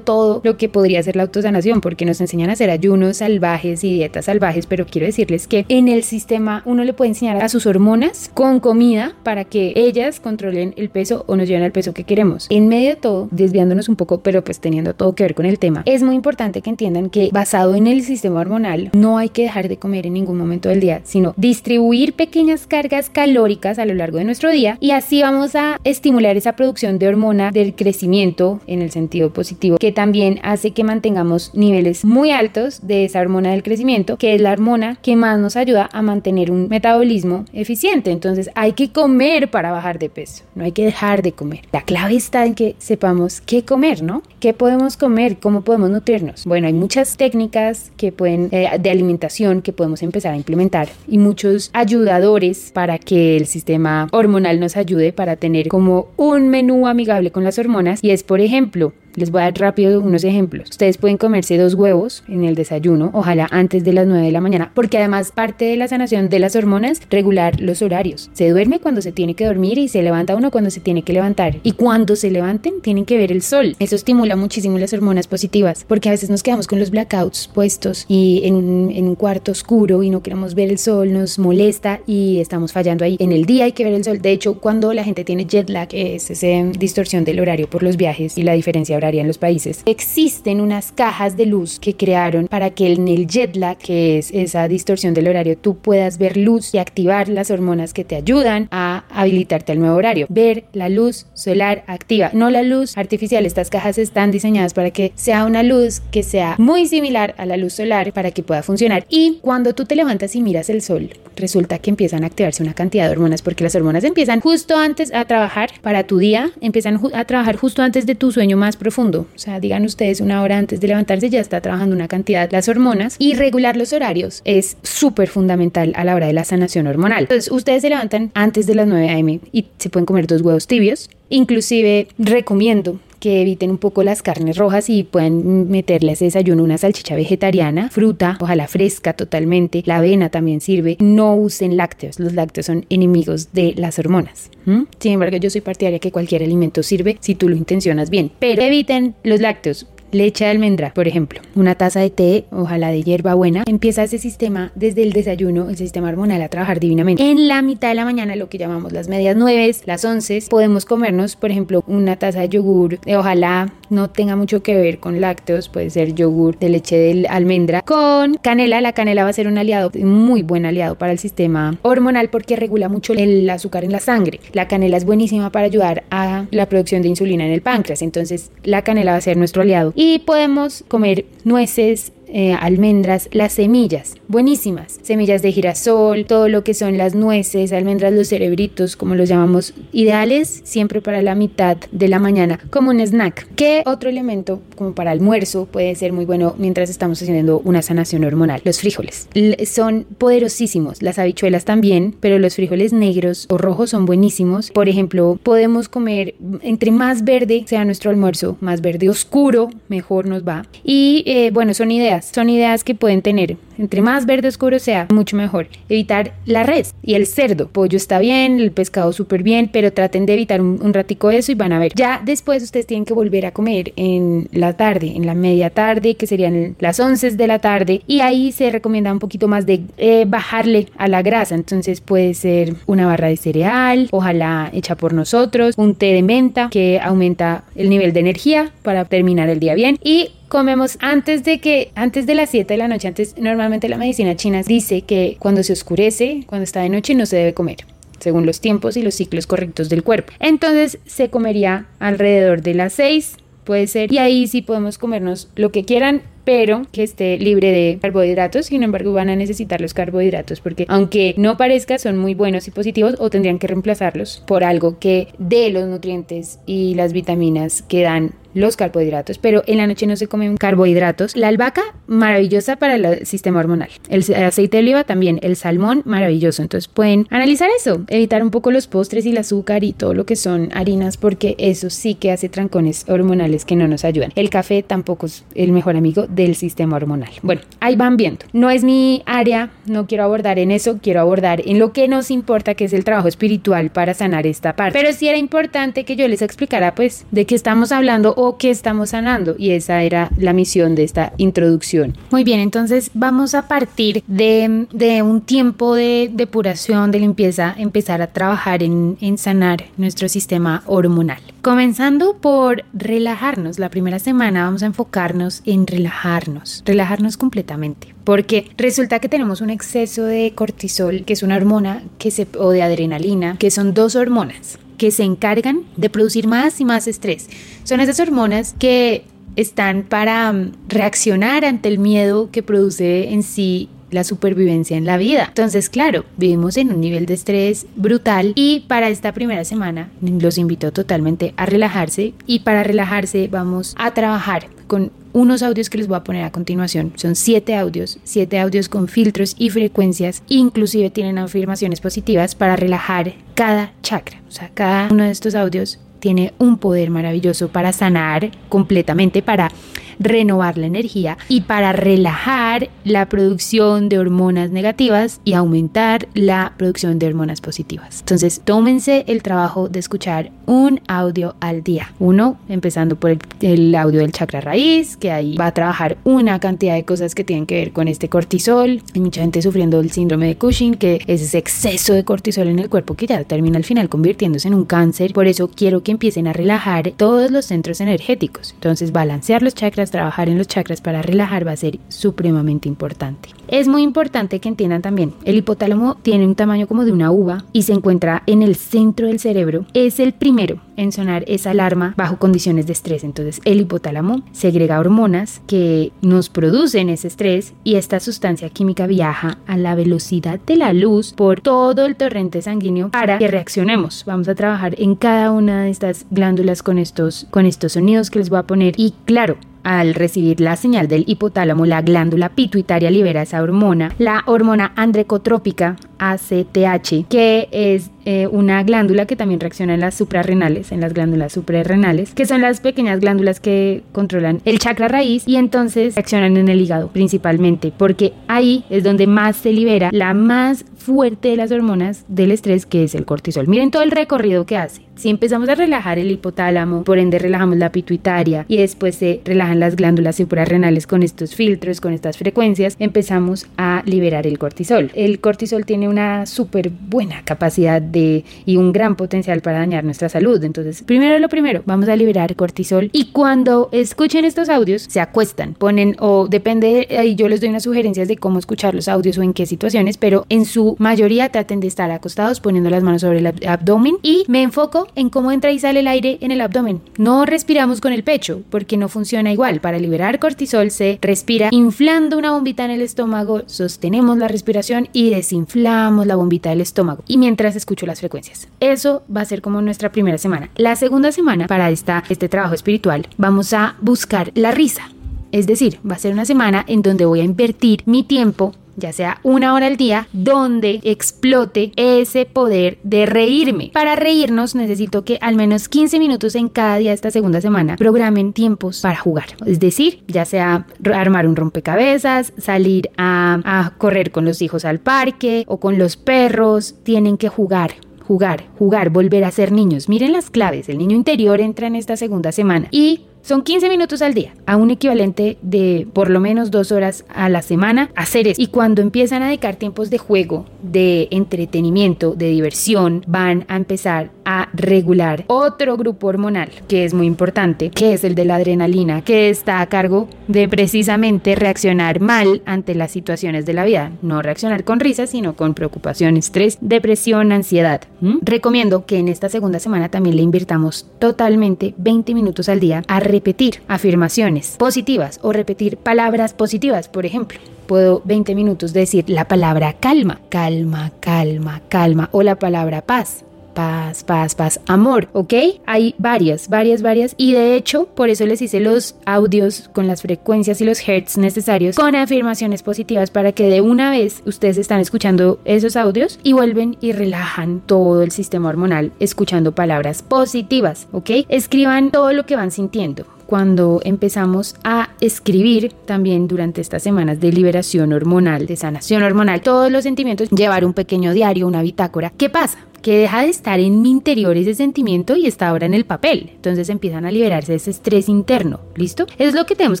todo 0.00 0.40
lo 0.44 0.56
que 0.56 0.68
podría 0.68 1.02
ser 1.02 1.16
la 1.16 1.22
autosanación, 1.24 1.80
porque 1.80 2.04
nos 2.04 2.20
enseñan 2.20 2.50
a 2.50 2.54
hacer 2.54 2.70
ayunos 2.70 3.18
salvajes 3.18 3.84
y 3.84 3.94
dietas 3.94 4.26
salvajes, 4.26 4.66
pero 4.66 4.86
quiero 4.86 5.06
decirles 5.06 5.46
que 5.46 5.64
en 5.68 5.88
el 5.88 6.02
sistema 6.02 6.62
uno 6.64 6.84
le 6.84 6.92
puede 6.92 7.10
enseñar 7.10 7.42
a 7.42 7.48
sus 7.48 7.66
hormonas 7.66 8.30
con 8.34 8.60
comida 8.60 9.14
para 9.22 9.44
que 9.44 9.72
ellas 9.76 10.20
controlen 10.20 10.74
el 10.76 10.90
peso 10.90 11.24
o 11.26 11.36
nos 11.36 11.48
lleven 11.48 11.64
al 11.64 11.72
peso 11.72 11.92
que 11.94 12.04
queremos. 12.04 12.46
En 12.50 12.68
medio 12.68 12.90
de 12.90 12.96
todo, 12.96 13.28
desviándonos 13.30 13.88
un 13.88 13.96
poco, 13.96 14.20
pero 14.20 14.42
pues 14.44 14.60
teniendo 14.60 14.94
todo 14.94 15.14
que 15.14 15.24
ver 15.24 15.34
con 15.34 15.46
el 15.46 15.58
tema, 15.58 15.82
es 15.86 16.02
muy 16.02 16.14
importante 16.14 16.62
que 16.62 16.70
entiendan 16.70 17.10
que 17.10 17.30
basado 17.32 17.74
en 17.74 17.86
el 17.86 18.02
sistema 18.02 18.40
hormonal 18.40 18.90
no 18.94 19.18
hay 19.18 19.28
que 19.28 19.42
dejar 19.42 19.68
de 19.68 19.76
comer 19.76 20.06
en 20.06 20.14
ningún 20.14 20.38
momento 20.38 20.68
del 20.68 20.80
día, 20.80 21.00
sino 21.04 21.34
distribuir 21.36 22.14
pequeñas 22.14 22.66
cargas 22.66 23.10
calóricas 23.10 23.78
a 23.78 23.86
lo 23.86 23.94
largo 23.94 24.18
de 24.18 24.24
nuestro 24.24 24.50
día 24.50 24.76
y 24.80 24.90
así 24.90 25.22
vamos 25.22 25.54
a 25.54 25.80
estimular 25.84 26.36
esa 26.36 26.54
producción 26.54 26.98
de 26.98 27.08
hormona 27.08 27.50
del 27.50 27.74
crecimiento 27.74 28.60
en 28.66 28.82
el 28.82 28.90
sentido 28.90 29.32
positivo 29.32 29.76
que 29.88 29.92
también 29.92 30.38
hace 30.42 30.72
que 30.72 30.84
mantengamos 30.84 31.54
niveles 31.54 32.04
muy 32.04 32.30
altos 32.30 32.86
de 32.86 33.06
esa 33.06 33.22
hormona 33.22 33.52
del 33.52 33.62
crecimiento, 33.62 34.18
que 34.18 34.34
es 34.34 34.40
la 34.42 34.52
hormona 34.52 34.98
que 35.00 35.16
más 35.16 35.38
nos 35.38 35.56
ayuda 35.56 35.88
a 35.90 36.02
mantener 36.02 36.50
un 36.50 36.68
metabolismo 36.68 37.46
eficiente. 37.54 38.10
Entonces 38.10 38.50
hay 38.54 38.74
que 38.74 38.92
comer 38.92 39.50
para 39.50 39.70
bajar 39.70 39.98
de 39.98 40.10
peso, 40.10 40.44
no 40.54 40.64
hay 40.64 40.72
que 40.72 40.84
dejar 40.84 41.22
de 41.22 41.32
comer. 41.32 41.60
La 41.72 41.80
clave 41.80 42.16
está 42.16 42.44
en 42.44 42.54
que 42.54 42.76
sepamos 42.76 43.40
qué 43.40 43.64
comer, 43.64 44.02
¿no? 44.02 44.22
¿Qué 44.40 44.52
podemos 44.52 44.98
comer? 44.98 45.38
¿Cómo 45.38 45.62
podemos 45.62 45.88
nutrirnos? 45.88 46.44
Bueno, 46.44 46.66
hay 46.66 46.74
muchas 46.74 47.16
técnicas 47.16 47.90
que 47.96 48.12
pueden 48.12 48.50
eh, 48.52 48.68
de 48.78 48.90
alimentación 48.90 49.62
que 49.62 49.72
podemos 49.72 50.02
empezar 50.02 50.34
a 50.34 50.36
implementar 50.36 50.90
y 51.08 51.16
muchos 51.16 51.70
ayudadores 51.72 52.72
para 52.74 52.98
que 52.98 53.38
el 53.38 53.46
sistema 53.46 54.08
hormonal 54.12 54.60
nos 54.60 54.76
ayude 54.76 55.14
para 55.14 55.36
tener 55.36 55.68
como 55.68 56.08
un 56.18 56.50
menú 56.50 56.86
amigable 56.86 57.30
con 57.30 57.42
las 57.42 57.58
hormonas 57.58 58.00
y 58.04 58.10
es 58.10 58.22
por 58.22 58.42
ejemplo 58.42 58.92
les 59.18 59.30
voy 59.30 59.42
a 59.42 59.44
dar 59.44 59.58
rápido 59.58 60.00
unos 60.00 60.24
ejemplos. 60.24 60.70
Ustedes 60.70 60.98
pueden 60.98 61.18
comerse 61.18 61.56
dos 61.58 61.74
huevos 61.74 62.22
en 62.28 62.44
el 62.44 62.54
desayuno, 62.54 63.10
ojalá 63.12 63.48
antes 63.50 63.84
de 63.84 63.92
las 63.92 64.06
9 64.06 64.26
de 64.26 64.32
la 64.32 64.40
mañana, 64.40 64.70
porque 64.74 64.98
además 64.98 65.32
parte 65.32 65.66
de 65.66 65.76
la 65.76 65.88
sanación 65.88 66.28
de 66.28 66.38
las 66.38 66.56
hormonas, 66.56 67.00
regular 67.10 67.60
los 67.60 67.82
horarios. 67.82 68.30
Se 68.32 68.48
duerme 68.48 68.80
cuando 68.80 69.02
se 69.02 69.12
tiene 69.12 69.34
que 69.34 69.46
dormir 69.46 69.78
y 69.78 69.88
se 69.88 70.02
levanta 70.02 70.36
uno 70.36 70.50
cuando 70.50 70.70
se 70.70 70.80
tiene 70.80 71.02
que 71.02 71.12
levantar. 71.12 71.56
Y 71.62 71.72
cuando 71.72 72.16
se 72.16 72.30
levanten, 72.30 72.80
tienen 72.80 73.04
que 73.04 73.16
ver 73.16 73.32
el 73.32 73.42
sol. 73.42 73.76
Eso 73.78 73.96
estimula 73.96 74.36
muchísimo 74.36 74.78
las 74.78 74.92
hormonas 74.92 75.26
positivas, 75.26 75.84
porque 75.86 76.08
a 76.08 76.12
veces 76.12 76.30
nos 76.30 76.42
quedamos 76.42 76.66
con 76.66 76.78
los 76.78 76.90
blackouts 76.90 77.48
puestos 77.48 78.04
y 78.08 78.42
en 78.44 78.54
un, 78.54 79.14
cuarto 79.18 79.52
oscuro 79.52 80.02
y 80.02 80.10
no 80.10 80.22
queremos 80.22 80.54
ver 80.54 80.70
el 80.70 80.78
sol, 80.78 81.12
nos 81.12 81.38
molesta 81.38 82.00
y 82.06 82.38
estamos 82.38 82.72
fallando 82.72 83.04
ahí. 83.04 83.16
En 83.18 83.32
el 83.32 83.46
día 83.46 83.64
hay 83.64 83.72
que 83.72 83.84
ver 83.84 83.94
el 83.94 84.04
sol. 84.04 84.20
De 84.20 84.30
hecho, 84.30 84.60
cuando 84.60 84.92
la 84.92 85.02
gente 85.02 85.24
tiene 85.24 85.46
jet 85.46 85.68
lag, 85.70 85.88
es 85.92 86.30
esa 86.30 86.46
distorsión 86.78 87.24
del 87.24 87.40
horario 87.40 87.68
por 87.68 87.82
los 87.82 87.96
viajes 87.96 88.38
y 88.38 88.42
la 88.42 88.52
diferencia 88.52 88.96
horaria 88.96 89.07
en 89.14 89.26
los 89.26 89.38
países, 89.38 89.82
existen 89.86 90.60
unas 90.60 90.92
cajas 90.92 91.36
de 91.36 91.46
luz 91.46 91.78
que 91.78 91.94
crearon 91.94 92.46
para 92.48 92.70
que 92.70 92.92
en 92.92 93.08
el 93.08 93.26
jet 93.26 93.56
lag, 93.56 93.78
que 93.78 94.18
es 94.18 94.30
esa 94.32 94.68
distorsión 94.68 95.14
del 95.14 95.28
horario, 95.28 95.56
tú 95.56 95.76
puedas 95.76 96.18
ver 96.18 96.36
luz 96.36 96.74
y 96.74 96.78
activar 96.78 97.28
las 97.28 97.50
hormonas 97.50 97.94
que 97.94 98.04
te 98.04 98.16
ayudan 98.16 98.68
a 98.70 99.04
habilitarte 99.10 99.72
al 99.72 99.80
nuevo 99.80 99.96
horario. 99.96 100.26
Ver 100.28 100.64
la 100.72 100.88
luz 100.88 101.26
solar 101.34 101.84
activa, 101.86 102.30
no 102.32 102.50
la 102.50 102.62
luz 102.62 102.96
artificial. 102.96 103.46
Estas 103.46 103.70
cajas 103.70 103.98
están 103.98 104.30
diseñadas 104.30 104.74
para 104.74 104.90
que 104.90 105.12
sea 105.14 105.44
una 105.44 105.62
luz 105.62 106.00
que 106.10 106.22
sea 106.22 106.56
muy 106.58 106.86
similar 106.86 107.34
a 107.38 107.46
la 107.46 107.56
luz 107.56 107.74
solar 107.74 108.12
para 108.12 108.30
que 108.30 108.42
pueda 108.42 108.62
funcionar. 108.62 109.06
Y 109.08 109.38
cuando 109.40 109.74
tú 109.74 109.84
te 109.84 109.96
levantas 109.96 110.34
y 110.36 110.42
miras 110.42 110.70
el 110.70 110.82
sol, 110.82 111.10
resulta 111.36 111.78
que 111.78 111.90
empiezan 111.90 112.24
a 112.24 112.26
activarse 112.26 112.62
una 112.62 112.74
cantidad 112.74 113.06
de 113.06 113.12
hormonas 113.12 113.42
porque 113.42 113.64
las 113.64 113.74
hormonas 113.74 114.04
empiezan 114.04 114.40
justo 114.40 114.76
antes 114.76 115.12
a 115.14 115.24
trabajar 115.24 115.70
para 115.82 116.04
tu 116.04 116.18
día, 116.18 116.50
empiezan 116.60 117.00
a 117.14 117.24
trabajar 117.24 117.56
justo 117.56 117.82
antes 117.82 118.06
de 118.06 118.14
tu 118.14 118.32
sueño 118.32 118.56
más 118.56 118.76
profundo 118.76 118.97
o 118.98 119.26
sea, 119.36 119.60
digan 119.60 119.84
ustedes 119.84 120.20
una 120.20 120.42
hora 120.42 120.58
antes 120.58 120.80
de 120.80 120.88
levantarse 120.88 121.30
ya 121.30 121.40
está 121.40 121.60
trabajando 121.60 121.94
una 121.94 122.08
cantidad 122.08 122.50
las 122.50 122.68
hormonas 122.68 123.14
y 123.20 123.34
regular 123.34 123.76
los 123.76 123.92
horarios 123.92 124.42
es 124.44 124.76
súper 124.82 125.28
fundamental 125.28 125.92
a 125.94 126.02
la 126.02 126.16
hora 126.16 126.26
de 126.26 126.32
la 126.32 126.44
sanación 126.44 126.88
hormonal. 126.88 127.20
Entonces, 127.20 127.50
ustedes 127.52 127.82
se 127.82 127.90
levantan 127.90 128.32
antes 128.34 128.66
de 128.66 128.74
las 128.74 128.88
9 128.88 129.08
a.m. 129.08 129.40
y 129.52 129.66
se 129.78 129.88
pueden 129.88 130.04
comer 130.04 130.26
dos 130.26 130.42
huevos 130.42 130.66
tibios. 130.66 131.10
Inclusive 131.28 132.08
recomiendo 132.18 132.98
que 133.20 133.42
eviten 133.42 133.70
un 133.70 133.78
poco 133.78 134.02
las 134.02 134.22
carnes 134.22 134.56
rojas 134.56 134.88
y 134.90 135.02
pueden 135.02 135.70
meterle 135.70 136.10
a 136.10 136.12
ese 136.14 136.26
desayuno 136.26 136.62
una 136.62 136.78
salchicha 136.78 137.16
vegetariana, 137.16 137.88
fruta, 137.90 138.38
ojalá 138.40 138.68
fresca 138.68 139.12
totalmente, 139.12 139.82
la 139.86 139.98
avena 139.98 140.28
también 140.28 140.60
sirve. 140.60 140.96
No 141.00 141.34
usen 141.34 141.76
lácteos, 141.76 142.18
los 142.20 142.34
lácteos 142.34 142.66
son 142.66 142.86
enemigos 142.88 143.52
de 143.52 143.74
las 143.76 143.98
hormonas. 143.98 144.50
Sin 144.98 145.12
embargo, 145.12 145.38
yo 145.38 145.48
soy 145.48 145.62
partidaria 145.62 145.98
que 145.98 146.12
cualquier 146.12 146.42
alimento 146.42 146.82
sirve 146.82 147.16
si 147.20 147.34
tú 147.34 147.48
lo 147.48 147.56
intencionas 147.56 148.10
bien, 148.10 148.30
pero 148.38 148.62
eviten 148.62 149.14
los 149.22 149.40
lácteos 149.40 149.86
leche 150.12 150.44
de 150.44 150.50
almendra, 150.50 150.92
por 150.94 151.08
ejemplo, 151.08 151.40
una 151.54 151.74
taza 151.74 152.00
de 152.00 152.10
té, 152.10 152.44
ojalá 152.50 152.88
de 152.88 153.02
hierba 153.02 153.34
buena, 153.34 153.64
empieza 153.66 154.02
ese 154.02 154.18
sistema 154.18 154.72
desde 154.74 155.02
el 155.02 155.12
desayuno, 155.12 155.68
el 155.68 155.76
sistema 155.76 156.08
hormonal 156.08 156.42
a 156.42 156.48
trabajar 156.48 156.80
divinamente. 156.80 157.22
En 157.22 157.48
la 157.48 157.62
mitad 157.62 157.88
de 157.88 157.94
la 157.94 158.04
mañana, 158.04 158.36
lo 158.36 158.48
que 158.48 158.58
llamamos 158.58 158.92
las 158.92 159.08
medias 159.08 159.36
nueve, 159.36 159.74
las 159.86 160.04
once, 160.04 160.42
podemos 160.48 160.84
comernos, 160.84 161.36
por 161.36 161.50
ejemplo, 161.50 161.84
una 161.86 162.16
taza 162.16 162.40
de 162.40 162.48
yogur, 162.48 162.98
ojalá 163.06 163.72
no 163.90 164.10
tenga 164.10 164.36
mucho 164.36 164.62
que 164.62 164.74
ver 164.74 164.98
con 164.98 165.20
lácteos, 165.20 165.68
puede 165.68 165.90
ser 165.90 166.14
yogur 166.14 166.58
de 166.58 166.68
leche 166.68 166.96
de 166.96 167.26
almendra, 167.28 167.82
con 167.82 168.34
canela. 168.34 168.80
La 168.80 168.92
canela 168.92 169.24
va 169.24 169.30
a 169.30 169.32
ser 169.32 169.48
un 169.48 169.58
aliado, 169.58 169.90
muy 169.94 170.42
buen 170.42 170.66
aliado 170.66 170.96
para 170.96 171.12
el 171.12 171.18
sistema 171.18 171.78
hormonal 171.82 172.28
porque 172.28 172.56
regula 172.56 172.88
mucho 172.88 173.14
el 173.14 173.48
azúcar 173.48 173.84
en 173.84 173.92
la 173.92 174.00
sangre. 174.00 174.40
La 174.52 174.68
canela 174.68 174.96
es 174.96 175.04
buenísima 175.04 175.50
para 175.50 175.66
ayudar 175.66 176.04
a 176.10 176.46
la 176.50 176.66
producción 176.66 177.02
de 177.02 177.08
insulina 177.08 177.46
en 177.46 177.52
el 177.52 177.62
páncreas, 177.62 178.02
entonces 178.02 178.50
la 178.62 178.82
canela 178.82 179.12
va 179.12 179.18
a 179.18 179.22
ser 179.22 179.36
nuestro 179.36 179.62
aliado 179.62 179.92
y 180.00 180.20
podemos 180.20 180.84
comer 180.86 181.26
nueces, 181.42 182.12
eh, 182.30 182.52
almendras, 182.52 183.28
las 183.32 183.54
semillas, 183.54 184.14
buenísimas, 184.28 184.98
semillas 185.02 185.40
de 185.42 185.52
girasol, 185.52 186.26
todo 186.26 186.48
lo 186.48 186.62
que 186.62 186.74
son 186.74 186.98
las 186.98 187.14
nueces, 187.14 187.72
almendras, 187.72 188.12
los 188.12 188.28
cerebritos, 188.28 188.96
como 188.96 189.14
los 189.14 189.28
llamamos, 189.28 189.74
ideales 189.92 190.60
siempre 190.64 191.00
para 191.00 191.22
la 191.22 191.34
mitad 191.34 191.78
de 191.90 192.08
la 192.08 192.18
mañana, 192.18 192.60
como 192.70 192.90
un 192.90 193.00
snack. 193.00 193.48
¿Qué 193.56 193.82
otro 193.86 194.10
elemento, 194.10 194.60
como 194.76 194.94
para 194.94 195.10
almuerzo, 195.10 195.66
puede 195.66 195.94
ser 195.94 196.12
muy 196.12 196.24
bueno 196.26 196.54
mientras 196.58 196.90
estamos 196.90 197.22
haciendo 197.22 197.60
una 197.64 197.82
sanación 197.82 198.24
hormonal? 198.24 198.60
Los 198.64 198.80
frijoles. 198.80 199.28
son 199.66 200.06
poderosísimos, 200.18 201.02
las 201.02 201.18
habichuelas 201.18 201.64
también, 201.64 202.14
pero 202.20 202.38
los 202.38 202.56
frijoles 202.56 202.92
negros 202.92 203.46
o 203.48 203.58
rojos 203.58 203.90
son 203.90 204.04
buenísimos. 204.04 204.70
Por 204.70 204.88
ejemplo, 204.88 205.38
podemos 205.42 205.88
comer, 205.88 206.34
entre 206.62 206.90
más 206.90 207.24
verde 207.24 207.64
sea 207.66 207.84
nuestro 207.84 208.10
almuerzo, 208.10 208.56
más 208.60 208.80
verde 208.80 209.08
oscuro, 209.08 209.70
mejor 209.88 210.26
nos 210.26 210.46
va. 210.46 210.66
Y 210.84 211.22
eh, 211.26 211.50
bueno, 211.52 211.72
son 211.74 211.90
ideas 211.90 212.17
son 212.20 212.50
ideas 212.50 212.84
que 212.84 212.94
pueden 212.94 213.22
tener. 213.22 213.56
Entre 213.78 214.02
más 214.02 214.26
verde 214.26 214.48
oscuro 214.48 214.78
sea, 214.78 215.06
mucho 215.10 215.36
mejor. 215.36 215.68
Evitar 215.88 216.34
la 216.44 216.64
res 216.64 216.94
y 217.02 217.14
el 217.14 217.26
cerdo. 217.26 217.68
Pollo 217.68 217.96
está 217.96 218.18
bien, 218.18 218.60
el 218.60 218.72
pescado 218.72 219.12
súper 219.12 219.42
bien, 219.42 219.70
pero 219.72 219.92
traten 219.92 220.26
de 220.26 220.34
evitar 220.34 220.60
un, 220.60 220.92
ratico 220.92 221.30
eso 221.30 221.52
y 221.52 221.54
van 221.54 221.72
a 221.72 221.78
ver. 221.78 221.92
Ya 221.94 222.20
después 222.24 222.62
ustedes 222.62 222.86
tienen 222.86 223.04
que 223.04 223.14
volver 223.14 223.46
a 223.46 223.52
comer 223.52 223.92
en 223.96 224.48
la 224.52 224.72
tarde, 224.72 225.12
en 225.14 225.26
la 225.26 225.34
media 225.34 225.70
tarde, 225.70 226.16
que 226.16 226.26
serían 226.26 226.76
las 226.80 226.98
11 226.98 227.32
de 227.32 227.46
la 227.46 227.58
tarde. 227.60 228.02
Y 228.06 228.20
ahí 228.20 228.52
se 228.52 228.70
recomienda 228.70 229.12
un 229.12 229.18
poquito 229.18 229.48
más 229.48 229.66
de 229.66 229.82
eh, 229.96 230.24
bajarle 230.26 230.88
a 230.96 231.08
la 231.08 231.22
grasa. 231.22 231.54
Entonces 231.54 232.00
puede 232.00 232.34
ser 232.34 232.74
una 232.86 233.06
barra 233.06 233.28
de 233.28 233.36
cereal, 233.36 234.08
ojalá 234.10 234.70
hecha 234.72 234.96
por 234.96 235.12
nosotros, 235.12 235.74
un 235.76 235.94
té 235.94 236.12
de 236.12 236.22
menta 236.22 236.68
que 236.70 237.00
aumenta 237.00 237.64
el 237.74 237.90
nivel 237.90 238.12
de 238.12 238.20
energía 238.20 238.72
para 238.82 239.04
terminar 239.04 239.48
el 239.48 239.60
día 239.60 239.74
bien 239.74 239.98
y 240.02 240.30
comemos 240.48 240.96
antes 241.00 241.44
de 241.44 241.60
que, 241.60 241.90
antes 241.94 242.26
de 242.26 242.34
las 242.34 242.50
7 242.50 242.74
de 242.74 242.78
la 242.78 242.88
noche, 242.88 243.08
antes 243.08 243.36
normalmente 243.38 243.67
la 243.68 243.98
medicina 243.98 244.36
china 244.36 244.62
dice 244.62 245.02
que 245.02 245.36
cuando 245.38 245.62
se 245.62 245.72
oscurece, 245.72 246.44
cuando 246.46 246.64
está 246.64 246.80
de 246.80 246.88
noche, 246.88 247.14
no 247.14 247.26
se 247.26 247.36
debe 247.36 247.54
comer 247.54 247.84
según 248.18 248.46
los 248.46 248.60
tiempos 248.60 248.96
y 248.96 249.02
los 249.02 249.14
ciclos 249.14 249.46
correctos 249.46 249.88
del 249.88 250.02
cuerpo. 250.02 250.32
Entonces 250.40 250.98
se 251.06 251.30
comería 251.30 251.86
alrededor 251.98 252.62
de 252.62 252.74
las 252.74 252.94
6, 252.94 253.36
puede 253.64 253.86
ser, 253.86 254.12
y 254.12 254.18
ahí 254.18 254.46
sí 254.46 254.62
podemos 254.62 254.98
comernos 254.98 255.48
lo 255.54 255.70
que 255.70 255.84
quieran 255.84 256.22
pero 256.44 256.82
que 256.92 257.02
esté 257.02 257.38
libre 257.38 257.72
de 257.72 257.98
carbohidratos. 258.00 258.66
Sin 258.66 258.82
embargo, 258.82 259.12
van 259.12 259.28
a 259.28 259.36
necesitar 259.36 259.80
los 259.80 259.94
carbohidratos 259.94 260.60
porque 260.60 260.86
aunque 260.88 261.34
no 261.36 261.56
parezca, 261.56 261.98
son 261.98 262.16
muy 262.18 262.34
buenos 262.34 262.68
y 262.68 262.70
positivos 262.70 263.16
o 263.18 263.30
tendrían 263.30 263.58
que 263.58 263.66
reemplazarlos 263.66 264.42
por 264.46 264.64
algo 264.64 264.98
que 264.98 265.28
dé 265.38 265.70
los 265.70 265.86
nutrientes 265.86 266.58
y 266.66 266.94
las 266.94 267.12
vitaminas 267.12 267.82
que 267.82 268.02
dan 268.02 268.32
los 268.54 268.76
carbohidratos, 268.76 269.38
pero 269.38 269.62
en 269.66 269.78
la 269.78 269.86
noche 269.86 270.06
no 270.06 270.16
se 270.16 270.26
comen 270.26 270.56
carbohidratos. 270.56 271.36
La 271.36 271.48
albahaca, 271.48 271.82
maravillosa 272.06 272.76
para 272.76 272.96
el 272.96 273.26
sistema 273.26 273.60
hormonal. 273.60 273.90
El 274.08 274.22
aceite 274.34 274.78
de 274.78 274.82
oliva 274.82 275.04
también, 275.04 275.38
el 275.42 275.56
salmón, 275.56 276.02
maravilloso. 276.04 276.62
Entonces 276.62 276.88
pueden 276.88 277.26
analizar 277.30 277.68
eso, 277.76 278.04
evitar 278.08 278.42
un 278.42 278.50
poco 278.50 278.70
los 278.70 278.86
postres 278.86 279.26
y 279.26 279.30
el 279.30 279.38
azúcar 279.38 279.84
y 279.84 279.92
todo 279.92 280.14
lo 280.14 280.26
que 280.26 280.36
son 280.36 280.70
harinas, 280.72 281.16
porque 281.16 281.54
eso 281.58 281.90
sí 281.90 282.14
que 282.14 282.32
hace 282.32 282.48
trancones 282.48 283.04
hormonales 283.08 283.64
que 283.64 283.76
no 283.76 283.86
nos 283.86 284.04
ayudan. 284.04 284.32
El 284.34 284.50
café 284.50 284.82
tampoco 284.82 285.26
es 285.26 285.44
el 285.54 285.72
mejor 285.72 285.96
amigo 285.96 286.26
del 286.38 286.54
sistema 286.54 286.96
hormonal. 286.96 287.30
Bueno, 287.42 287.60
ahí 287.80 287.96
van 287.96 288.16
viendo. 288.16 288.46
No 288.52 288.70
es 288.70 288.84
mi 288.84 289.22
área, 289.26 289.70
no 289.86 290.06
quiero 290.06 290.24
abordar 290.24 290.58
en 290.58 290.70
eso, 290.70 290.98
quiero 291.02 291.20
abordar 291.20 291.60
en 291.64 291.78
lo 291.78 291.92
que 291.92 292.08
nos 292.08 292.30
importa, 292.30 292.74
que 292.74 292.84
es 292.84 292.92
el 292.92 293.04
trabajo 293.04 293.28
espiritual 293.28 293.90
para 293.90 294.14
sanar 294.14 294.46
esta 294.46 294.76
parte. 294.76 294.98
Pero 294.98 295.12
sí 295.12 295.28
era 295.28 295.36
importante 295.36 296.04
que 296.04 296.16
yo 296.16 296.28
les 296.28 296.40
explicara, 296.40 296.94
pues, 296.94 297.26
de 297.30 297.44
qué 297.44 297.54
estamos 297.54 297.92
hablando 297.92 298.32
o 298.36 298.56
qué 298.56 298.70
estamos 298.70 299.10
sanando 299.10 299.56
y 299.58 299.72
esa 299.72 300.02
era 300.02 300.30
la 300.38 300.52
misión 300.52 300.94
de 300.94 301.04
esta 301.04 301.32
introducción. 301.36 302.16
Muy 302.30 302.44
bien, 302.44 302.60
entonces 302.60 303.10
vamos 303.14 303.54
a 303.54 303.66
partir 303.66 304.22
de, 304.26 304.86
un 305.22 305.40
tiempo 305.40 305.94
de 305.94 306.30
depuración, 306.32 307.10
de 307.10 307.18
limpieza, 307.18 307.74
empezar 307.76 308.22
a 308.22 308.28
trabajar 308.28 308.82
en 308.82 309.38
sanar 309.38 309.84
nuestro 309.96 310.28
sistema 310.28 310.82
hormonal. 310.86 311.40
Comenzando 311.68 312.38
por 312.38 312.86
relajarnos. 312.94 313.78
La 313.78 313.90
primera 313.90 314.18
semana 314.18 314.64
vamos 314.64 314.82
a 314.82 314.86
enfocarnos 314.86 315.60
en 315.66 315.86
relajarnos, 315.86 316.82
relajarnos 316.86 317.36
completamente. 317.36 318.14
Porque 318.24 318.70
resulta 318.78 319.18
que 319.18 319.28
tenemos 319.28 319.60
un 319.60 319.68
exceso 319.68 320.24
de 320.24 320.54
cortisol, 320.54 321.26
que 321.26 321.34
es 321.34 321.42
una 321.42 321.56
hormona 321.56 322.04
que 322.18 322.30
se, 322.30 322.48
o 322.58 322.70
de 322.70 322.80
adrenalina, 322.80 323.58
que 323.58 323.70
son 323.70 323.92
dos 323.92 324.16
hormonas 324.16 324.78
que 324.96 325.10
se 325.10 325.24
encargan 325.24 325.82
de 325.98 326.08
producir 326.08 326.46
más 326.46 326.80
y 326.80 326.86
más 326.86 327.06
estrés. 327.06 327.50
Son 327.84 328.00
esas 328.00 328.18
hormonas 328.18 328.74
que 328.78 329.26
están 329.54 330.04
para 330.04 330.54
reaccionar 330.88 331.66
ante 331.66 331.90
el 331.90 331.98
miedo 331.98 332.48
que 332.50 332.62
produce 332.62 333.28
en 333.28 333.42
sí 333.42 333.90
la 334.10 334.24
supervivencia 334.24 334.96
en 334.96 335.04
la 335.04 335.16
vida. 335.16 335.46
Entonces, 335.48 335.88
claro, 335.88 336.24
vivimos 336.36 336.76
en 336.76 336.92
un 336.92 337.00
nivel 337.00 337.26
de 337.26 337.34
estrés 337.34 337.86
brutal 337.96 338.52
y 338.54 338.80
para 338.88 339.08
esta 339.08 339.32
primera 339.32 339.64
semana 339.64 340.10
los 340.20 340.58
invito 340.58 340.92
totalmente 340.92 341.54
a 341.56 341.66
relajarse 341.66 342.34
y 342.46 342.60
para 342.60 342.82
relajarse 342.82 343.48
vamos 343.48 343.94
a 343.98 344.14
trabajar 344.14 344.68
con 344.86 345.12
unos 345.32 345.62
audios 345.62 345.90
que 345.90 345.98
les 345.98 346.08
voy 346.08 346.16
a 346.16 346.24
poner 346.24 346.44
a 346.44 346.50
continuación. 346.50 347.12
Son 347.16 347.36
siete 347.36 347.76
audios, 347.76 348.18
siete 348.24 348.58
audios 348.58 348.88
con 348.88 349.08
filtros 349.08 349.54
y 349.58 349.70
frecuencias. 349.70 350.42
Inclusive 350.48 351.10
tienen 351.10 351.38
afirmaciones 351.38 352.00
positivas 352.00 352.54
para 352.54 352.76
relajar 352.76 353.34
cada 353.54 353.92
chakra. 354.02 354.40
O 354.48 354.50
sea, 354.50 354.70
cada 354.72 355.08
uno 355.12 355.24
de 355.24 355.30
estos 355.30 355.54
audios 355.54 356.00
tiene 356.18 356.52
un 356.58 356.78
poder 356.78 357.10
maravilloso 357.10 357.68
para 357.68 357.92
sanar 357.92 358.50
completamente, 358.68 359.42
para 359.42 359.70
renovar 360.18 360.78
la 360.78 360.86
energía 360.86 361.38
y 361.48 361.62
para 361.62 361.92
relajar 361.92 362.88
la 363.04 363.28
producción 363.28 364.08
de 364.08 364.18
hormonas 364.18 364.70
negativas 364.70 365.40
y 365.44 365.54
aumentar 365.54 366.28
la 366.34 366.74
producción 366.76 367.18
de 367.18 367.26
hormonas 367.26 367.60
positivas. 367.60 368.20
Entonces, 368.20 368.60
tómense 368.64 369.24
el 369.28 369.42
trabajo 369.42 369.88
de 369.88 369.98
escuchar 369.98 370.50
un 370.68 371.00
audio 371.08 371.56
al 371.60 371.82
día. 371.82 372.12
Uno, 372.18 372.58
empezando 372.68 373.16
por 373.16 373.38
el, 373.62 373.94
audio 373.94 374.20
del 374.20 374.32
chakra 374.32 374.60
raíz, 374.60 375.16
que 375.16 375.32
ahí 375.32 375.56
va 375.56 375.66
a 375.66 375.74
trabajar 375.74 376.18
una 376.24 376.60
cantidad 376.60 376.94
de 376.94 377.04
cosas 377.04 377.34
que 377.34 377.42
tienen 377.42 377.64
que 377.64 377.76
ver 377.76 377.92
con 377.92 378.06
este 378.06 378.28
cortisol. 378.28 379.02
Hay 379.14 379.20
mucha 379.20 379.40
gente 379.40 379.62
sufriendo 379.62 379.98
el 379.98 380.10
síndrome 380.10 380.46
de 380.46 380.56
Cushing, 380.56 380.94
que 380.94 381.22
es 381.26 381.40
ese 381.40 381.56
exceso 381.56 382.12
de 382.12 382.22
cortisol 382.24 382.68
en 382.68 382.78
el 382.78 382.90
cuerpo 382.90 383.14
que 383.14 383.26
ya 383.26 383.42
termina 383.44 383.78
al 383.78 383.84
final 383.84 384.10
convirtiéndose 384.10 384.68
en 384.68 384.74
un 384.74 384.84
cáncer. 384.84 385.32
Por 385.32 385.46
eso 385.46 385.70
quiero 385.74 386.02
que 386.02 386.12
empiecen 386.12 386.46
a 386.46 386.52
relajar 386.52 387.12
todos 387.16 387.50
los 387.50 387.64
centros 387.64 388.02
energéticos. 388.02 388.74
Entonces, 388.74 389.10
balancear 389.10 389.62
los 389.62 389.74
chakras 389.74 390.10
trabajar 390.10 390.50
en 390.50 390.58
los 390.58 390.68
chakras 390.68 391.00
para 391.00 391.22
relajar 391.22 391.66
va 391.66 391.72
a 391.72 391.76
ser 391.76 391.98
supremamente 392.08 392.88
importante. 392.88 393.48
Es 393.68 393.88
muy 393.88 394.02
importante 394.02 394.60
que 394.60 394.68
entiendan 394.68 395.02
también, 395.02 395.34
el 395.44 395.56
hipotálamo 395.56 396.16
tiene 396.16 396.46
un 396.46 396.54
tamaño 396.54 396.86
como 396.86 397.04
de 397.04 397.12
una 397.12 397.30
uva 397.30 397.64
y 397.72 397.82
se 397.82 397.92
encuentra 397.92 398.42
en 398.46 398.62
el 398.62 398.76
centro 398.76 399.26
del 399.26 399.40
cerebro. 399.40 399.86
Es 399.94 400.20
el 400.20 400.32
primero 400.58 400.80
en 400.96 401.12
sonar 401.12 401.44
esa 401.46 401.70
alarma 401.70 402.14
bajo 402.16 402.38
condiciones 402.38 402.86
de 402.86 402.92
estrés. 402.92 403.22
Entonces 403.22 403.60
el 403.64 403.80
hipotálamo 403.80 404.42
segrega 404.52 404.98
hormonas 404.98 405.60
que 405.66 406.12
nos 406.20 406.48
producen 406.48 407.08
ese 407.08 407.28
estrés 407.28 407.74
y 407.84 407.94
esta 407.94 408.18
sustancia 408.18 408.68
química 408.70 409.06
viaja 409.06 409.58
a 409.66 409.76
la 409.76 409.94
velocidad 409.94 410.58
de 410.66 410.76
la 410.76 410.92
luz 410.92 411.32
por 411.32 411.60
todo 411.60 412.06
el 412.06 412.16
torrente 412.16 412.62
sanguíneo 412.62 413.10
para 413.10 413.38
que 413.38 413.48
reaccionemos. 413.48 414.24
Vamos 414.26 414.48
a 414.48 414.54
trabajar 414.54 414.94
en 414.98 415.14
cada 415.14 415.52
una 415.52 415.84
de 415.84 415.90
estas 415.90 416.26
glándulas 416.30 416.82
con 416.82 416.98
estos, 416.98 417.46
con 417.50 417.64
estos 417.64 417.92
sonidos 417.92 418.30
que 418.30 418.40
les 418.40 418.50
voy 418.50 418.58
a 418.58 418.64
poner 418.64 418.94
y 418.96 419.14
claro, 419.24 419.56
al 419.82 420.14
recibir 420.14 420.60
la 420.60 420.76
señal 420.76 421.08
del 421.08 421.24
hipotálamo, 421.26 421.86
la 421.86 422.02
glándula 422.02 422.50
pituitaria 422.50 423.10
libera 423.10 423.42
esa 423.42 423.62
hormona, 423.62 424.12
la 424.18 424.42
hormona 424.46 424.92
andrecotrópica 424.96 425.96
ACTH, 426.18 427.28
que 427.28 427.68
es 427.70 428.10
eh, 428.24 428.46
una 428.48 428.82
glándula 428.82 429.26
que 429.26 429.36
también 429.36 429.60
reacciona 429.60 429.94
en 429.94 430.00
las 430.00 430.14
suprarrenales, 430.14 430.92
en 430.92 431.00
las 431.00 431.14
glándulas 431.14 431.52
suprarrenales, 431.52 432.34
que 432.34 432.46
son 432.46 432.60
las 432.60 432.80
pequeñas 432.80 433.20
glándulas 433.20 433.60
que 433.60 434.02
controlan 434.12 434.60
el 434.64 434.78
chakra 434.78 435.08
raíz 435.08 435.46
y 435.46 435.56
entonces 435.56 436.14
reaccionan 436.14 436.56
en 436.56 436.68
el 436.68 436.80
hígado 436.80 437.08
principalmente, 437.08 437.92
porque 437.96 438.32
ahí 438.48 438.84
es 438.90 439.04
donde 439.04 439.26
más 439.26 439.56
se 439.56 439.72
libera 439.72 440.10
la 440.12 440.34
más 440.34 440.84
fuerte 440.96 441.48
de 441.48 441.56
las 441.56 441.70
hormonas 441.70 442.24
del 442.28 442.50
estrés, 442.50 442.84
que 442.84 443.04
es 443.04 443.14
el 443.14 443.24
cortisol. 443.24 443.66
Miren 443.66 443.90
todo 443.90 444.02
el 444.02 444.10
recorrido 444.10 444.66
que 444.66 444.76
hace. 444.76 445.07
Si 445.18 445.30
empezamos 445.30 445.68
a 445.68 445.74
relajar 445.74 446.20
el 446.20 446.30
hipotálamo, 446.30 447.02
por 447.02 447.18
ende 447.18 447.40
relajamos 447.40 447.76
la 447.76 447.90
pituitaria 447.90 448.64
y 448.68 448.76
después 448.76 449.16
se 449.16 449.40
relajan 449.44 449.80
las 449.80 449.96
glándulas 449.96 450.36
suprarrenales 450.36 451.08
con 451.08 451.24
estos 451.24 451.56
filtros, 451.56 452.00
con 452.00 452.12
estas 452.12 452.38
frecuencias, 452.38 452.94
empezamos 453.00 453.66
a 453.76 454.04
liberar 454.06 454.46
el 454.46 454.60
cortisol. 454.60 455.10
El 455.16 455.40
cortisol 455.40 455.84
tiene 455.84 456.08
una 456.08 456.46
súper 456.46 456.90
buena 456.90 457.42
capacidad 457.44 458.00
de 458.00 458.44
y 458.64 458.76
un 458.76 458.92
gran 458.92 459.16
potencial 459.16 459.60
para 459.60 459.80
dañar 459.80 460.04
nuestra 460.04 460.28
salud. 460.28 460.62
Entonces, 460.62 461.02
primero 461.02 461.36
lo 461.40 461.48
primero, 461.48 461.82
vamos 461.84 462.08
a 462.08 462.14
liberar 462.14 462.54
cortisol 462.54 463.10
y 463.12 463.32
cuando 463.32 463.88
escuchen 463.90 464.44
estos 464.44 464.68
audios, 464.68 465.02
se 465.02 465.18
acuestan, 465.18 465.74
ponen 465.74 466.14
o 466.20 466.46
depende, 466.46 467.08
ahí 467.18 467.34
yo 467.34 467.48
les 467.48 467.60
doy 467.60 467.70
unas 467.70 467.82
sugerencias 467.82 468.28
de 468.28 468.36
cómo 468.36 468.60
escuchar 468.60 468.94
los 468.94 469.08
audios 469.08 469.36
o 469.38 469.42
en 469.42 469.52
qué 469.52 469.66
situaciones, 469.66 470.16
pero 470.16 470.46
en 470.48 470.64
su 470.64 470.94
mayoría 471.00 471.48
traten 471.48 471.80
de 471.80 471.88
estar 471.88 472.08
acostados 472.12 472.60
poniendo 472.60 472.88
las 472.88 473.02
manos 473.02 473.22
sobre 473.22 473.40
el 473.40 473.46
abdomen 473.66 474.18
y 474.22 474.44
me 474.46 474.62
enfoco 474.62 475.07
en 475.14 475.30
cómo 475.30 475.52
entra 475.52 475.72
y 475.72 475.78
sale 475.78 476.00
el 476.00 476.08
aire 476.08 476.38
en 476.40 476.50
el 476.50 476.60
abdomen. 476.60 477.00
No 477.16 477.46
respiramos 477.46 478.00
con 478.00 478.12
el 478.12 478.24
pecho 478.24 478.62
porque 478.70 478.96
no 478.96 479.08
funciona 479.08 479.52
igual. 479.52 479.80
Para 479.80 479.98
liberar 479.98 480.38
cortisol 480.38 480.90
se 480.90 481.18
respira 481.20 481.68
inflando 481.70 482.38
una 482.38 482.52
bombita 482.52 482.84
en 482.84 482.90
el 482.90 483.02
estómago, 483.02 483.62
sostenemos 483.66 484.38
la 484.38 484.48
respiración 484.48 485.08
y 485.12 485.30
desinflamos 485.30 486.26
la 486.26 486.36
bombita 486.36 486.70
del 486.70 486.80
estómago 486.80 487.24
y 487.26 487.38
mientras 487.38 487.76
escucho 487.76 488.06
las 488.06 488.20
frecuencias. 488.20 488.68
Eso 488.80 489.22
va 489.34 489.42
a 489.42 489.46
ser 489.46 489.62
como 489.62 489.80
nuestra 489.80 490.12
primera 490.12 490.38
semana. 490.38 490.70
La 490.76 490.96
segunda 490.96 491.32
semana 491.32 491.66
para 491.66 491.90
esta, 491.90 492.24
este 492.28 492.48
trabajo 492.48 492.74
espiritual 492.74 493.26
vamos 493.36 493.72
a 493.72 493.96
buscar 494.00 494.50
la 494.54 494.70
risa. 494.70 495.10
Es 495.50 495.66
decir, 495.66 495.98
va 496.08 496.16
a 496.16 496.18
ser 496.18 496.32
una 496.32 496.44
semana 496.44 496.84
en 496.88 497.02
donde 497.02 497.24
voy 497.24 497.40
a 497.40 497.44
invertir 497.44 498.02
mi 498.04 498.22
tiempo 498.22 498.74
ya 498.98 499.12
sea 499.12 499.40
una 499.42 499.74
hora 499.74 499.86
al 499.86 499.96
día, 499.96 500.28
donde 500.32 501.00
explote 501.02 501.92
ese 501.96 502.44
poder 502.44 502.98
de 503.02 503.26
reírme. 503.26 503.90
Para 503.94 504.16
reírnos 504.16 504.74
necesito 504.74 505.24
que 505.24 505.38
al 505.40 505.54
menos 505.54 505.88
15 505.88 506.18
minutos 506.18 506.54
en 506.54 506.68
cada 506.68 506.98
día 506.98 507.10
de 507.10 507.14
esta 507.14 507.30
segunda 507.30 507.60
semana 507.60 507.96
programen 507.96 508.52
tiempos 508.52 509.00
para 509.00 509.16
jugar. 509.16 509.46
Es 509.66 509.80
decir, 509.80 510.22
ya 510.26 510.44
sea 510.44 510.86
armar 511.14 511.46
un 511.46 511.56
rompecabezas, 511.56 512.52
salir 512.58 513.10
a, 513.16 513.60
a 513.64 513.90
correr 513.98 514.30
con 514.30 514.44
los 514.44 514.60
hijos 514.62 514.84
al 514.84 514.98
parque 514.98 515.64
o 515.66 515.78
con 515.78 515.98
los 515.98 516.16
perros, 516.16 516.96
tienen 517.02 517.36
que 517.36 517.48
jugar 517.48 517.94
jugar, 518.28 518.64
jugar, 518.78 519.08
volver 519.08 519.44
a 519.44 519.50
ser 519.50 519.72
niños. 519.72 520.10
Miren 520.10 520.32
las 520.32 520.50
claves. 520.50 520.90
El 520.90 520.98
niño 520.98 521.16
interior 521.16 521.62
entra 521.62 521.86
en 521.86 521.96
esta 521.96 522.14
segunda 522.14 522.52
semana 522.52 522.88
y 522.90 523.22
son 523.48 523.62
15 523.62 523.88
minutos 523.88 524.20
al 524.20 524.34
día, 524.34 524.52
a 524.66 524.76
un 524.76 524.90
equivalente 524.90 525.56
de 525.62 526.06
por 526.12 526.28
lo 526.28 526.38
menos 526.38 526.70
dos 526.70 526.92
horas 526.92 527.24
a 527.30 527.48
la 527.48 527.62
semana 527.62 528.10
hacer 528.14 528.46
eso. 528.46 528.60
Y 528.60 528.66
cuando 528.66 529.00
empiezan 529.00 529.42
a 529.42 529.46
dedicar 529.46 529.76
tiempos 529.76 530.10
de 530.10 530.18
juego, 530.18 530.66
de 530.82 531.28
entretenimiento, 531.30 532.34
de 532.34 532.50
diversión, 532.50 533.24
van 533.26 533.64
a 533.68 533.76
empezar 533.76 534.32
a 534.44 534.68
regular 534.74 535.44
otro 535.46 535.96
grupo 535.96 536.26
hormonal 536.26 536.68
que 536.88 537.06
es 537.06 537.14
muy 537.14 537.26
importante, 537.26 537.90
que 537.90 538.12
es 538.12 538.22
el 538.22 538.34
de 538.34 538.44
la 538.44 538.56
adrenalina, 538.56 539.22
que 539.22 539.48
está 539.48 539.80
a 539.80 539.86
cargo 539.86 540.28
de 540.46 540.68
precisamente 540.68 541.54
reaccionar 541.54 542.20
mal 542.20 542.60
ante 542.66 542.94
las 542.94 543.12
situaciones 543.12 543.64
de 543.64 543.72
la 543.72 543.86
vida. 543.86 544.12
No 544.20 544.42
reaccionar 544.42 544.84
con 544.84 545.00
risas, 545.00 545.30
sino 545.30 545.56
con 545.56 545.72
preocupación, 545.72 546.36
estrés, 546.36 546.76
depresión, 546.82 547.52
ansiedad. 547.52 548.02
Recomiendo 548.42 549.06
que 549.06 549.16
en 549.16 549.28
esta 549.28 549.48
segunda 549.48 549.78
semana 549.78 550.10
también 550.10 550.36
le 550.36 550.42
invirtamos 550.42 551.06
totalmente 551.18 551.94
20 551.96 552.34
minutos 552.34 552.68
al 552.68 552.80
día 552.80 553.02
a 553.08 553.20
repetir 553.38 553.82
afirmaciones 553.86 554.74
positivas 554.76 555.38
o 555.42 555.52
repetir 555.52 555.96
palabras 555.96 556.54
positivas, 556.54 557.08
por 557.08 557.24
ejemplo. 557.24 557.60
Puedo 557.86 558.20
20 558.24 558.54
minutos 558.56 558.92
decir 558.92 559.30
la 559.30 559.46
palabra 559.46 559.92
calma, 559.92 560.40
calma, 560.48 561.12
calma, 561.20 561.80
calma, 561.88 562.28
o 562.32 562.42
la 562.42 562.56
palabra 562.56 563.00
paz, 563.00 563.44
paz, 563.78 564.24
paz, 564.24 564.56
paz, 564.56 564.80
amor, 564.88 565.28
¿ok? 565.34 565.54
Hay 565.86 566.16
varias, 566.18 566.68
varias, 566.68 567.00
varias 567.00 567.36
y 567.36 567.52
de 567.52 567.76
hecho 567.76 568.06
por 568.06 568.28
eso 568.28 568.44
les 568.44 568.60
hice 568.60 568.80
los 568.80 569.14
audios 569.24 569.88
con 569.92 570.08
las 570.08 570.22
frecuencias 570.22 570.80
y 570.80 570.84
los 570.84 571.08
hertz 571.08 571.38
necesarios 571.38 571.94
con 571.94 572.16
afirmaciones 572.16 572.82
positivas 572.82 573.30
para 573.30 573.52
que 573.52 573.70
de 573.70 573.80
una 573.80 574.10
vez 574.10 574.42
ustedes 574.46 574.78
están 574.78 574.98
escuchando 574.98 575.60
esos 575.64 575.94
audios 575.94 576.40
y 576.42 576.54
vuelven 576.54 576.96
y 577.00 577.12
relajan 577.12 577.78
todo 577.78 578.24
el 578.24 578.32
sistema 578.32 578.68
hormonal 578.68 579.12
escuchando 579.20 579.70
palabras 579.70 580.22
positivas, 580.22 581.06
¿ok? 581.12 581.30
Escriban 581.48 582.10
todo 582.10 582.32
lo 582.32 582.46
que 582.46 582.56
van 582.56 582.72
sintiendo 582.72 583.26
cuando 583.46 584.02
empezamos 584.04 584.76
a 584.84 585.08
escribir 585.22 585.94
también 586.04 586.48
durante 586.48 586.82
estas 586.82 587.02
semanas 587.02 587.40
de 587.40 587.50
liberación 587.50 588.12
hormonal, 588.12 588.66
de 588.66 588.76
sanación 588.76 589.22
hormonal, 589.22 589.62
todos 589.62 589.90
los 589.90 590.02
sentimientos, 590.02 590.50
llevar 590.50 590.84
un 590.84 590.92
pequeño 590.92 591.32
diario, 591.32 591.66
una 591.66 591.80
bitácora. 591.80 592.30
¿Qué 592.36 592.50
pasa? 592.50 592.87
Que 593.02 593.18
deja 593.18 593.42
de 593.42 593.48
estar 593.48 593.80
en 593.80 594.02
mi 594.02 594.10
interior 594.10 594.56
ese 594.56 594.74
sentimiento 594.74 595.36
y 595.36 595.46
está 595.46 595.68
ahora 595.68 595.86
en 595.86 595.94
el 595.94 596.04
papel. 596.04 596.50
Entonces 596.54 596.88
empiezan 596.88 597.24
a 597.26 597.30
liberarse 597.30 597.74
ese 597.74 597.90
estrés 597.90 598.28
interno. 598.28 598.80
¿Listo? 598.96 599.26
Es 599.38 599.54
lo 599.54 599.66
que 599.66 599.74
tenemos 599.74 600.00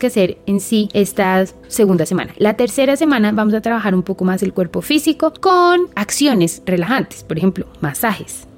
que 0.00 0.08
hacer 0.08 0.38
en 0.46 0.60
sí 0.60 0.88
esta 0.92 1.44
segunda 1.68 2.06
semana. 2.06 2.32
La 2.38 2.54
tercera 2.54 2.96
semana 2.96 3.32
vamos 3.32 3.54
a 3.54 3.60
trabajar 3.60 3.94
un 3.94 4.02
poco 4.02 4.24
más 4.24 4.42
el 4.42 4.52
cuerpo 4.52 4.82
físico 4.82 5.32
con 5.40 5.88
acciones 5.94 6.62
relajantes, 6.66 7.24
por 7.24 7.38
ejemplo, 7.38 7.66
masajes. 7.80 8.48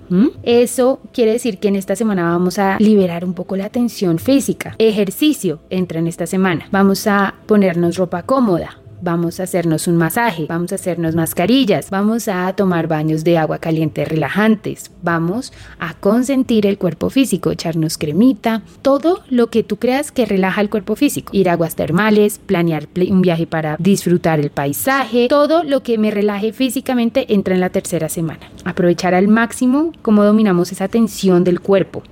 Eso 0.43 1.01
quiere 1.13 1.33
decir 1.33 1.59
que 1.59 1.69
en 1.69 1.77
esta 1.77 1.95
semana 1.95 2.25
vamos 2.25 2.59
a 2.59 2.79
liberar 2.81 3.25
un 3.25 3.35
poco 3.35 3.57
la 3.57 3.69
tensión 3.69 4.19
física. 4.19 4.75
Ejercicio 4.79 5.61
entra 5.71 6.01
en 6.01 6.09
esta 6.09 6.27
semana. 6.27 6.67
Vamos 6.73 7.07
a 7.07 7.35
ponernos 7.47 7.97
ropa 7.97 8.25
cómoda 8.25 8.80
vamos 9.03 9.41
a 9.41 9.45
hacernos 9.45 9.87
un 9.87 9.97
masaje, 9.97 10.47
vamos 10.49 10.73
a 10.73 10.77
hacernos 10.77 11.15
mascarillas, 11.15 11.91
vamos 11.91 12.29
a 12.29 12.53
tomar 12.55 12.87
baños 12.87 13.25
de 13.25 13.39
agua 13.39 13.59
caliente 13.59 14.05
relajantes, 14.05 14.91
vamos 15.03 15.53
a 15.79 15.95
consentir 15.95 16.67
el 16.67 16.79
cuerpo 16.79 17.11
físico, 17.11 17.51
echarnos 17.51 17.99
cremita, 17.99 18.63
todo 18.83 19.23
lo 19.29 19.49
que 19.49 19.63
tú 19.63 19.77
creas 19.77 20.13
que 20.13 20.27
relaja 20.27 20.61
el 20.61 20.71
cuerpo 20.71 20.97
físico, 20.97 21.31
ir 21.35 21.49
a 21.49 21.53
aguas 21.53 21.77
termales, 21.77 22.39
planear 22.39 22.89
un 23.09 23.23
viaje 23.23 23.47
para 23.47 23.77
disfrutar 23.79 24.41
el 24.41 24.51
paisaje, 24.51 25.29
todo 25.29 25.63
lo 25.65 25.83
que 25.83 25.99
me 25.99 26.11
relaje 26.11 26.53
físicamente 26.53 27.33
entra 27.33 27.55
en 27.55 27.61
la 27.61 27.71
tercera 27.71 28.09
semana. 28.09 28.51
Aprovechar 28.65 29.15
al 29.15 29.29
máximo 29.29 29.93
cómo 30.03 30.25
dominamos 30.25 30.73
esa 30.73 30.89
tensión 30.89 31.45
del 31.45 31.61
cuerpo 31.61 32.03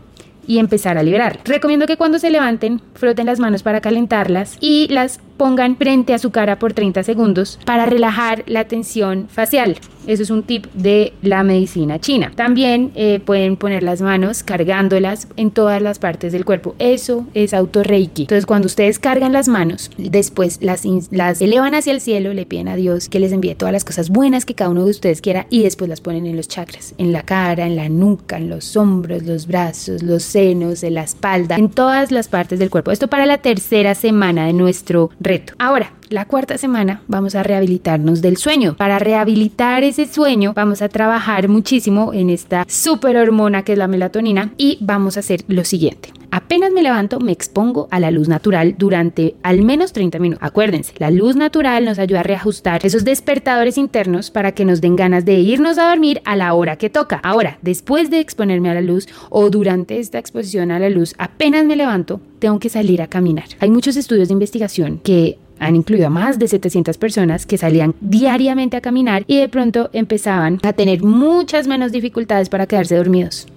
y 0.49 0.59
empezar 0.59 0.97
a 0.99 1.03
liberar. 1.03 1.39
Recomiendo 1.45 1.87
que 1.87 1.99
cuando 1.99 2.19
se 2.19 2.31
levanten, 2.31 2.81
froten 2.95 3.27
las 3.27 3.39
manos 3.39 3.63
para 3.63 3.83
calentarlas 3.83 4.57
y 4.61 4.89
las 4.89 5.21
pongan 5.39 5.77
frente 5.77 6.13
a 6.13 6.19
su 6.19 6.31
cara 6.31 6.59
por 6.59 6.75
30 6.75 7.03
segundos 7.03 7.59
para 7.65 7.87
relajar 7.87 8.43
la 8.47 8.65
tensión 8.65 9.29
facial. 9.29 9.79
Eso 10.07 10.23
es 10.23 10.31
un 10.31 10.43
tip 10.43 10.67
de 10.73 11.13
la 11.21 11.43
medicina 11.43 11.99
china. 11.99 12.33
También 12.35 12.93
eh, 12.95 13.21
pueden 13.23 13.57
poner 13.57 13.83
las 13.83 14.01
manos 14.01 14.43
cargándolas 14.43 15.29
en 15.37 15.51
todas 15.51 15.83
las 15.83 15.99
partes 15.99 16.33
del 16.33 16.47
cuerpo. 16.47 16.75
Eso 16.79 17.27
es 17.35 17.53
autorreiki. 17.53 18.23
Entonces, 18.23 18.47
cuando 18.47 18.67
ustedes 18.67 18.99
cargan 18.99 19.35
las 19.35 19.49
manos, 19.49 19.91
después 19.99 20.61
las, 20.63 20.85
las 21.11 21.43
elevan 21.43 21.75
hacia 21.75 21.93
el 21.93 22.01
cielo, 22.01 22.33
le 22.33 22.47
piden 22.47 22.69
a 22.69 22.77
Dios 22.77 23.11
que 23.11 23.21
les 23.21 23.33
envíe 23.33 23.55
todas 23.55 23.73
las 23.73 23.85
cosas 23.85 24.09
buenas 24.09 24.47
que 24.47 24.55
cada 24.55 24.71
uno 24.71 24.85
de 24.87 24.91
ustedes 24.91 25.21
quiera 25.21 25.47
y 25.51 25.63
después 25.63 25.91
las 25.91 26.01
ponen 26.01 26.25
en 26.25 26.37
los 26.37 26.49
chakras, 26.49 26.95
en 26.97 27.13
la 27.13 27.23
cara, 27.23 27.67
en 27.67 27.77
la 27.77 27.91
nuca, 27.91 28.39
en 28.39 28.49
los 28.49 28.79
hombros, 28.79 29.25
los 29.25 29.47
brazos, 29.47 30.03
los 30.03 30.23
senos, 30.23 30.83
en 30.83 30.95
la 30.95 31.03
espalda, 31.03 31.57
en 31.57 31.69
todas 31.69 32.13
las 32.13 32.29
partes 32.29 32.59
del 32.59 32.71
cuerpo. 32.71 32.93
Esto 32.93 33.09
para 33.09 33.27
la 33.27 33.39
tercera 33.39 33.95
semana 33.95 34.47
de 34.47 34.55
nuestro 34.55 35.11
reto. 35.29 35.53
Ahora, 35.59 35.93
la 36.09 36.25
cuarta 36.25 36.59
semana 36.59 37.03
vamos 37.07 37.35
a 37.35 37.43
rehabilitarnos 37.43 38.23
del 38.23 38.37
sueño. 38.37 38.77
Para 38.77 38.99
rehabilitar 38.99 39.85
ese 39.85 40.07
sueño 40.07 40.55
vamos 40.55 40.83
a 40.83 40.89
trabajar 40.89 41.49
muchísimo 41.49 42.13
en 42.13 42.31
esta 42.31 42.65
super 42.69 43.17
hormona 43.17 43.63
que 43.63 43.73
es 43.73 43.79
la 43.79 43.87
melatonina 43.87 44.53
y 44.57 44.79
vamos 44.81 45.17
a 45.17 45.21
hacer 45.21 45.45
lo 45.47 45.65
siguiente. 45.65 46.18
Apenas 46.31 46.73
me 46.73 46.83
levanto, 46.83 47.21
me 47.21 47.33
expongo 47.33 47.89
a 47.91 48.01
la 48.01 48.11
luz 48.11 48.29
natural 48.29 48.75
durante 48.77 49.35
al 49.43 49.63
menos 49.63 49.93
30 49.93 50.19
minutos. 50.19 50.47
Acuérdense, 50.47 50.93
la 50.99 51.11
luz 51.11 51.37
natural 51.37 51.85
nos 51.85 51.99
ayuda 51.99 52.21
a 52.21 52.23
reajustar 52.23 52.85
esos 52.85 53.05
despertadores 53.05 53.79
internos 53.79 54.31
para 54.31 54.53
que 54.53 54.65
nos 54.65 54.81
den 54.81 54.97
ganas 54.97 55.25
de 55.25 55.35
irnos 55.35 55.79
a 55.79 55.89
dormir 55.89 56.21
a 56.25 56.37
la 56.37 56.53
hora 56.55 56.77
que 56.77 56.91
toca. 56.91 57.21
Ahora, 57.23 57.59
después 57.63 58.11
de 58.11 58.21
exponerme 58.21 58.71
a 58.71 58.75
la 58.75 58.83
luz 58.83 59.09
o 59.31 59.49
durante 59.49 59.99
esta 59.99 60.19
exposición 60.19 60.71
a 60.71 60.79
la 60.79 60.91
luz, 60.91 61.15
apenas 61.19 61.65
me 61.65 61.77
levanto, 61.77 62.21
tengo 62.39 62.59
que 62.59 62.69
salir 62.69 63.01
a 63.01 63.07
caminar. 63.07 63.47
Hay 63.61 63.71
muchos 63.71 63.97
estudios 63.97 64.29
de 64.29 64.35
investigación 64.35 65.01
que 65.03 65.39
han 65.59 65.77
incluido 65.77 66.07
a 66.07 66.11
más 66.11 66.39
de 66.39 66.47
700 66.47 66.99
personas 66.99 67.47
que 67.47 67.59
salían 67.59 67.95
diariamente 68.01 68.77
a 68.77 68.81
caminar 68.81 69.25
y 69.27 69.39
de 69.39 69.49
pronto 69.49 69.91
empezaban 69.93 70.61
a 70.63 70.73
tener 70.73 71.03
muchas 71.03 71.67
menos 71.67 71.91
dificultades 71.91 72.49
para 72.49 72.67
quedarse 72.67 72.97
dormidos 72.97 73.49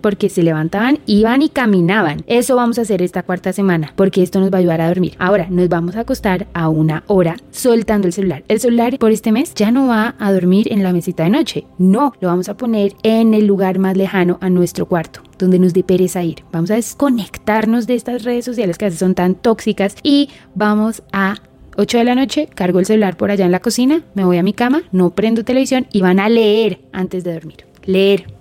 porque 0.00 0.28
se 0.28 0.42
levantaban, 0.42 0.98
iban 1.06 1.42
y 1.42 1.48
caminaban. 1.48 2.22
Eso 2.26 2.56
vamos 2.56 2.78
a 2.78 2.82
hacer 2.82 3.02
esta 3.02 3.22
cuarta 3.22 3.52
semana, 3.52 3.92
porque 3.96 4.22
esto 4.22 4.40
nos 4.40 4.52
va 4.52 4.56
a 4.56 4.60
ayudar 4.60 4.80
a 4.80 4.88
dormir. 4.88 5.14
Ahora, 5.18 5.46
nos 5.50 5.68
vamos 5.68 5.96
a 5.96 6.00
acostar 6.00 6.46
a 6.54 6.68
una 6.68 7.04
hora 7.06 7.36
soltando 7.50 8.06
el 8.06 8.12
celular. 8.12 8.44
El 8.48 8.60
celular 8.60 8.98
por 8.98 9.10
este 9.10 9.32
mes 9.32 9.54
ya 9.54 9.70
no 9.70 9.88
va 9.88 10.14
a 10.18 10.32
dormir 10.32 10.72
en 10.72 10.82
la 10.82 10.92
mesita 10.92 11.24
de 11.24 11.30
noche. 11.30 11.66
No, 11.78 12.12
lo 12.20 12.28
vamos 12.28 12.48
a 12.48 12.56
poner 12.56 12.94
en 13.02 13.34
el 13.34 13.46
lugar 13.46 13.78
más 13.78 13.96
lejano 13.96 14.38
a 14.40 14.50
nuestro 14.50 14.86
cuarto 14.86 15.22
donde 15.38 15.58
nos 15.58 15.74
dé 15.74 15.82
pereza 15.82 16.22
ir. 16.22 16.44
Vamos 16.52 16.70
a 16.70 16.76
desconectarnos 16.76 17.86
de 17.86 17.94
estas 17.94 18.24
redes 18.24 18.44
sociales 18.44 18.78
que 18.78 18.90
son 18.90 19.14
tan 19.14 19.34
tóxicas 19.34 19.96
y 20.02 20.30
vamos 20.54 21.02
a 21.12 21.36
8 21.76 21.98
de 21.98 22.04
la 22.04 22.14
noche, 22.14 22.48
cargo 22.54 22.78
el 22.78 22.86
celular 22.86 23.16
por 23.16 23.30
allá 23.30 23.44
en 23.44 23.52
la 23.52 23.60
cocina, 23.60 24.02
me 24.14 24.24
voy 24.24 24.38
a 24.38 24.42
mi 24.42 24.52
cama, 24.52 24.82
no 24.92 25.10
prendo 25.10 25.44
televisión 25.44 25.86
y 25.92 26.02
van 26.02 26.20
a 26.20 26.28
leer 26.28 26.80
antes 26.92 27.24
de 27.24 27.34
dormir. 27.34 27.66
Leer, 27.84 28.33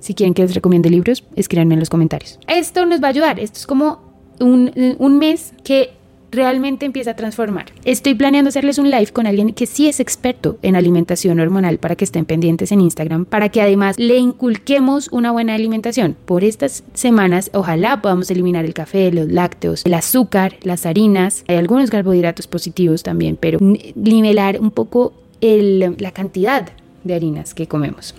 si 0.00 0.14
quieren 0.14 0.34
que 0.34 0.42
les 0.42 0.54
recomiende 0.54 0.90
libros, 0.90 1.24
escríbanme 1.36 1.74
en 1.74 1.80
los 1.80 1.90
comentarios. 1.90 2.38
Esto 2.48 2.86
nos 2.86 3.02
va 3.02 3.08
a 3.08 3.10
ayudar. 3.10 3.38
Esto 3.38 3.58
es 3.58 3.66
como 3.66 4.00
un, 4.40 5.18
mes 5.18 5.52
que 5.64 5.90
realmente 6.30 6.86
empieza 6.86 7.12
a 7.12 7.16
transformar. 7.16 7.66
Estoy 7.84 8.14
planeando 8.14 8.48
hacerles 8.48 8.78
un 8.78 8.90
live 8.90 9.08
con 9.08 9.26
alguien 9.26 9.52
que 9.52 9.66
sí 9.66 9.88
es 9.88 10.00
experto 10.00 10.58
en 10.62 10.76
alimentación 10.76 11.40
hormonal 11.40 11.78
para 11.78 11.96
que 11.96 12.04
estén 12.04 12.24
pendientes 12.24 12.72
en 12.72 12.80
Instagram, 12.80 13.24
para 13.24 13.48
que 13.48 13.60
además 13.60 13.98
le 13.98 14.16
inculquemos 14.16 15.08
una 15.12 15.32
buena 15.32 15.54
alimentación. 15.54 16.16
Por 16.24 16.44
estas 16.44 16.84
semanas, 16.94 17.50
ojalá 17.52 18.00
podamos 18.00 18.30
eliminar 18.30 18.64
el 18.64 18.74
café, 18.74 19.10
los 19.10 19.30
lácteos, 19.30 19.84
el 19.84 19.94
azúcar, 19.94 20.56
las 20.62 20.86
harinas, 20.86 21.44
hay 21.48 21.56
algunos 21.56 21.90
carbohidratos 21.90 22.46
positivos 22.46 23.02
también, 23.02 23.36
pero 23.38 23.58
nivelar 23.94 24.60
un 24.60 24.70
poco 24.70 25.12
la 25.40 26.12
cantidad 26.12 26.70
de 27.02 27.14
harinas 27.14 27.54
que 27.54 27.66
comemos. 27.66 28.14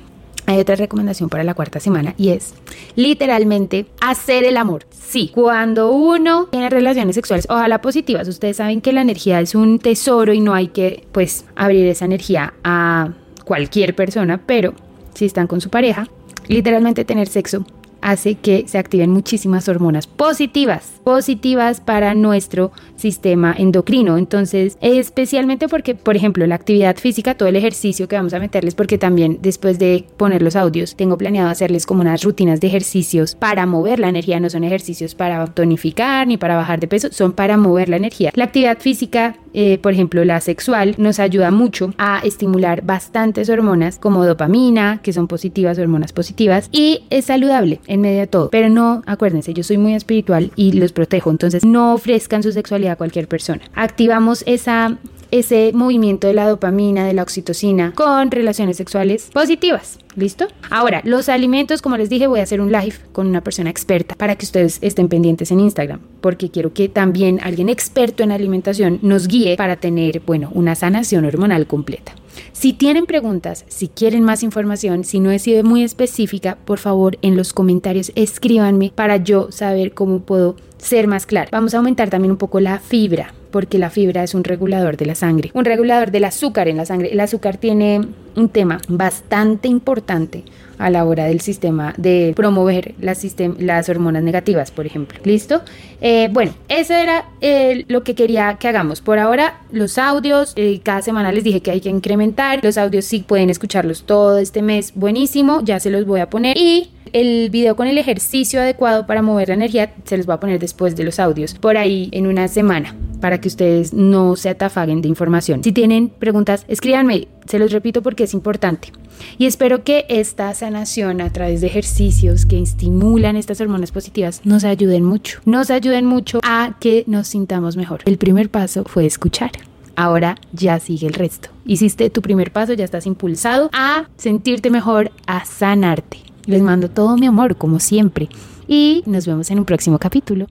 Hay 0.51 0.59
otra 0.59 0.75
recomendación 0.75 1.29
para 1.29 1.45
la 1.45 1.53
cuarta 1.53 1.79
semana 1.79 2.13
y 2.17 2.29
es 2.31 2.53
literalmente 2.97 3.85
hacer 4.01 4.43
el 4.43 4.57
amor. 4.57 4.85
Sí, 4.91 5.31
cuando 5.33 5.93
uno 5.93 6.47
tiene 6.51 6.69
relaciones 6.69 7.15
sexuales, 7.15 7.47
ojalá 7.49 7.79
positivas, 7.79 8.27
ustedes 8.27 8.57
saben 8.57 8.81
que 8.81 8.91
la 8.91 8.99
energía 8.99 9.39
es 9.39 9.55
un 9.55 9.79
tesoro 9.79 10.33
y 10.33 10.41
no 10.41 10.53
hay 10.53 10.67
que 10.67 11.07
pues 11.13 11.45
abrir 11.55 11.87
esa 11.87 12.03
energía 12.03 12.53
a 12.65 13.13
cualquier 13.45 13.95
persona, 13.95 14.41
pero 14.45 14.73
si 15.13 15.23
están 15.23 15.47
con 15.47 15.61
su 15.61 15.69
pareja, 15.69 16.09
literalmente 16.49 17.05
tener 17.05 17.29
sexo 17.29 17.65
hace 18.01 18.35
que 18.35 18.65
se 18.67 18.77
activen 18.77 19.11
muchísimas 19.11 19.67
hormonas 19.67 20.07
positivas, 20.07 20.93
positivas 21.03 21.81
para 21.81 22.13
nuestro 22.13 22.71
sistema 22.95 23.55
endocrino. 23.57 24.17
Entonces, 24.17 24.77
especialmente 24.81 25.67
porque, 25.67 25.95
por 25.95 26.15
ejemplo, 26.15 26.45
la 26.47 26.55
actividad 26.55 26.97
física, 26.97 27.35
todo 27.35 27.49
el 27.49 27.55
ejercicio 27.55 28.07
que 28.07 28.15
vamos 28.15 28.33
a 28.33 28.39
meterles, 28.39 28.75
porque 28.75 28.97
también 28.97 29.39
después 29.41 29.79
de 29.79 30.05
poner 30.17 30.41
los 30.41 30.55
audios, 30.55 30.95
tengo 30.95 31.17
planeado 31.17 31.49
hacerles 31.49 31.85
como 31.85 32.01
unas 32.01 32.23
rutinas 32.23 32.59
de 32.59 32.67
ejercicios 32.67 33.35
para 33.35 33.65
mover 33.65 33.99
la 33.99 34.09
energía, 34.09 34.39
no 34.39 34.49
son 34.49 34.63
ejercicios 34.63 35.15
para 35.15 35.45
tonificar 35.47 36.27
ni 36.27 36.37
para 36.37 36.55
bajar 36.55 36.79
de 36.79 36.87
peso, 36.87 37.09
son 37.11 37.31
para 37.33 37.57
mover 37.57 37.89
la 37.89 37.97
energía. 37.97 38.31
La 38.35 38.45
actividad 38.45 38.79
física, 38.79 39.35
eh, 39.53 39.77
por 39.77 39.93
ejemplo, 39.93 40.23
la 40.25 40.39
sexual, 40.41 40.95
nos 40.97 41.19
ayuda 41.19 41.51
mucho 41.51 41.93
a 41.97 42.19
estimular 42.23 42.83
bastantes 42.83 43.49
hormonas 43.49 43.99
como 43.99 44.25
dopamina, 44.25 45.01
que 45.01 45.13
son 45.13 45.27
positivas, 45.27 45.77
hormonas 45.77 46.13
positivas, 46.13 46.69
y 46.71 47.03
es 47.09 47.25
saludable 47.25 47.79
en 47.87 48.01
medio 48.01 48.19
de 48.19 48.27
todo. 48.27 48.49
Pero 48.49 48.69
no, 48.69 49.03
acuérdense, 49.05 49.53
yo 49.53 49.63
soy 49.63 49.77
muy 49.77 49.93
espiritual 49.93 50.51
y 50.55 50.73
los 50.73 50.91
protejo, 50.91 51.29
entonces 51.31 51.65
no 51.65 51.93
ofrezcan 51.93 52.43
su 52.43 52.51
sexualidad 52.51 52.93
a 52.93 52.95
cualquier 52.97 53.27
persona. 53.27 53.61
Activamos 53.75 54.43
esa 54.45 54.97
ese 55.31 55.71
movimiento 55.73 56.27
de 56.27 56.33
la 56.33 56.47
dopamina, 56.47 57.05
de 57.05 57.13
la 57.13 57.23
oxitocina 57.23 57.93
con 57.95 58.31
relaciones 58.31 58.77
sexuales 58.77 59.29
positivas. 59.33 59.97
¿Listo? 60.15 60.47
Ahora, 60.69 61.01
los 61.05 61.29
alimentos, 61.29 61.81
como 61.81 61.95
les 61.95 62.09
dije, 62.09 62.27
voy 62.27 62.41
a 62.41 62.43
hacer 62.43 62.59
un 62.59 62.71
live 62.71 62.95
con 63.13 63.27
una 63.27 63.41
persona 63.41 63.69
experta 63.69 64.15
para 64.15 64.35
que 64.35 64.45
ustedes 64.45 64.77
estén 64.81 65.07
pendientes 65.07 65.51
en 65.51 65.61
Instagram, 65.61 66.01
porque 66.19 66.49
quiero 66.49 66.73
que 66.73 66.89
también 66.89 67.39
alguien 67.41 67.69
experto 67.69 68.21
en 68.21 68.31
alimentación 68.31 68.99
nos 69.01 69.27
guíe 69.27 69.55
para 69.55 69.77
tener, 69.77 70.21
bueno, 70.25 70.51
una 70.53 70.75
sanación 70.75 71.23
hormonal 71.23 71.65
completa. 71.65 72.13
Si 72.51 72.73
tienen 72.73 73.05
preguntas, 73.05 73.65
si 73.69 73.87
quieren 73.87 74.23
más 74.23 74.43
información, 74.43 75.03
si 75.03 75.19
no 75.19 75.31
he 75.31 75.39
sido 75.39 75.63
muy 75.63 75.83
específica, 75.83 76.57
por 76.65 76.79
favor 76.79 77.17
en 77.21 77.35
los 77.35 77.53
comentarios 77.53 78.11
escríbanme 78.15 78.91
para 78.93 79.17
yo 79.17 79.51
saber 79.51 79.93
cómo 79.93 80.19
puedo 80.19 80.55
ser 80.81 81.07
más 81.07 81.25
clara. 81.25 81.49
Vamos 81.51 81.73
a 81.73 81.77
aumentar 81.77 82.09
también 82.09 82.31
un 82.31 82.37
poco 82.37 82.59
la 82.59 82.79
fibra 82.79 83.33
porque 83.51 83.77
la 83.77 83.89
fibra 83.89 84.23
es 84.23 84.33
un 84.33 84.43
regulador 84.43 84.97
de 84.97 85.05
la 85.05 85.13
sangre, 85.13 85.51
un 85.53 85.65
regulador 85.65 86.09
del 86.09 86.23
azúcar 86.23 86.67
en 86.67 86.77
la 86.77 86.85
sangre. 86.85 87.11
El 87.11 87.19
azúcar 87.19 87.57
tiene 87.57 88.01
un 88.35 88.49
tema 88.49 88.79
bastante 88.87 89.67
importante 89.67 90.45
a 90.77 90.89
la 90.89 91.05
hora 91.05 91.25
del 91.25 91.41
sistema 91.41 91.93
de 91.97 92.33
promover 92.35 92.95
las, 92.99 93.23
las 93.59 93.89
hormonas 93.89 94.23
negativas, 94.23 94.71
por 94.71 94.85
ejemplo. 94.85 95.19
¿Listo? 95.23 95.61
Eh, 95.99 96.29
bueno, 96.31 96.53
eso 96.69 96.93
era 96.93 97.25
eh, 97.41 97.85
lo 97.87 98.03
que 98.03 98.15
quería 98.15 98.57
que 98.59 98.67
hagamos. 98.67 99.01
Por 99.01 99.19
ahora, 99.19 99.61
los 99.71 99.97
audios, 99.99 100.53
eh, 100.55 100.79
cada 100.81 101.01
semana 101.01 101.31
les 101.31 101.43
dije 101.43 101.61
que 101.61 101.71
hay 101.71 101.81
que 101.81 101.89
incrementar. 101.89 102.61
Los 102.63 102.77
audios 102.77 103.05
sí 103.05 103.19
pueden 103.19 103.49
escucharlos 103.49 104.05
todo 104.05 104.39
este 104.39 104.61
mes. 104.61 104.93
Buenísimo, 104.95 105.61
ya 105.61 105.79
se 105.79 105.91
los 105.91 106.05
voy 106.05 106.21
a 106.21 106.29
poner. 106.29 106.57
Y 106.57 106.89
el 107.13 107.49
video 107.49 107.75
con 107.75 107.87
el 107.87 107.97
ejercicio 107.97 108.61
adecuado 108.61 109.05
para 109.05 109.21
mover 109.21 109.49
la 109.49 109.55
energía 109.55 109.93
se 110.05 110.17
los 110.17 110.25
voy 110.25 110.35
a 110.35 110.39
poner 110.39 110.59
después 110.59 110.95
de 110.95 111.03
los 111.03 111.19
audios, 111.19 111.53
por 111.55 111.77
ahí 111.77 112.09
en 112.11 112.27
una 112.27 112.47
semana, 112.47 112.95
para 113.19 113.39
que 113.39 113.47
ustedes 113.47 113.93
no 113.93 114.35
se 114.35 114.49
atafaguen 114.49 115.01
de 115.01 115.07
información. 115.07 115.63
Si 115.63 115.71
tienen 115.71 116.09
preguntas, 116.09 116.65
escríbanme, 116.67 117.27
se 117.45 117.59
los 117.59 117.71
repito 117.71 118.01
porque 118.01 118.23
es 118.23 118.33
importante. 118.33 118.91
Y 119.37 119.45
espero 119.45 119.83
que 119.83 120.05
esta 120.09 120.53
sanación 120.53 121.21
a 121.21 121.31
través 121.31 121.61
de 121.61 121.67
ejercicios 121.67 122.45
que 122.45 122.59
estimulan 122.59 123.35
estas 123.35 123.61
hormonas 123.61 123.91
positivas 123.91 124.41
nos 124.43 124.63
ayuden 124.63 125.03
mucho, 125.03 125.39
nos 125.45 125.69
ayuden 125.69 126.05
mucho 126.05 126.39
a 126.43 126.77
que 126.79 127.03
nos 127.07 127.27
sintamos 127.27 127.77
mejor. 127.77 128.01
El 128.05 128.17
primer 128.17 128.49
paso 128.49 128.83
fue 128.85 129.05
escuchar. 129.05 129.51
Ahora 129.95 130.37
ya 130.53 130.79
sigue 130.79 131.07
el 131.07 131.13
resto. 131.13 131.49
Hiciste 131.65 132.09
tu 132.09 132.21
primer 132.21 132.51
paso, 132.51 132.73
ya 132.73 132.85
estás 132.85 133.05
impulsado 133.05 133.69
a 133.73 134.07
sentirte 134.17 134.69
mejor, 134.69 135.11
a 135.27 135.45
sanarte. 135.45 136.30
Les 136.45 136.61
mando 136.61 136.89
todo 136.89 137.17
mi 137.17 137.27
amor, 137.27 137.55
como 137.55 137.79
siempre. 137.79 138.29
Y 138.67 139.03
nos 139.05 139.25
vemos 139.25 139.51
en 139.51 139.59
un 139.59 139.65
próximo 139.65 139.99
capítulo. 139.99 140.47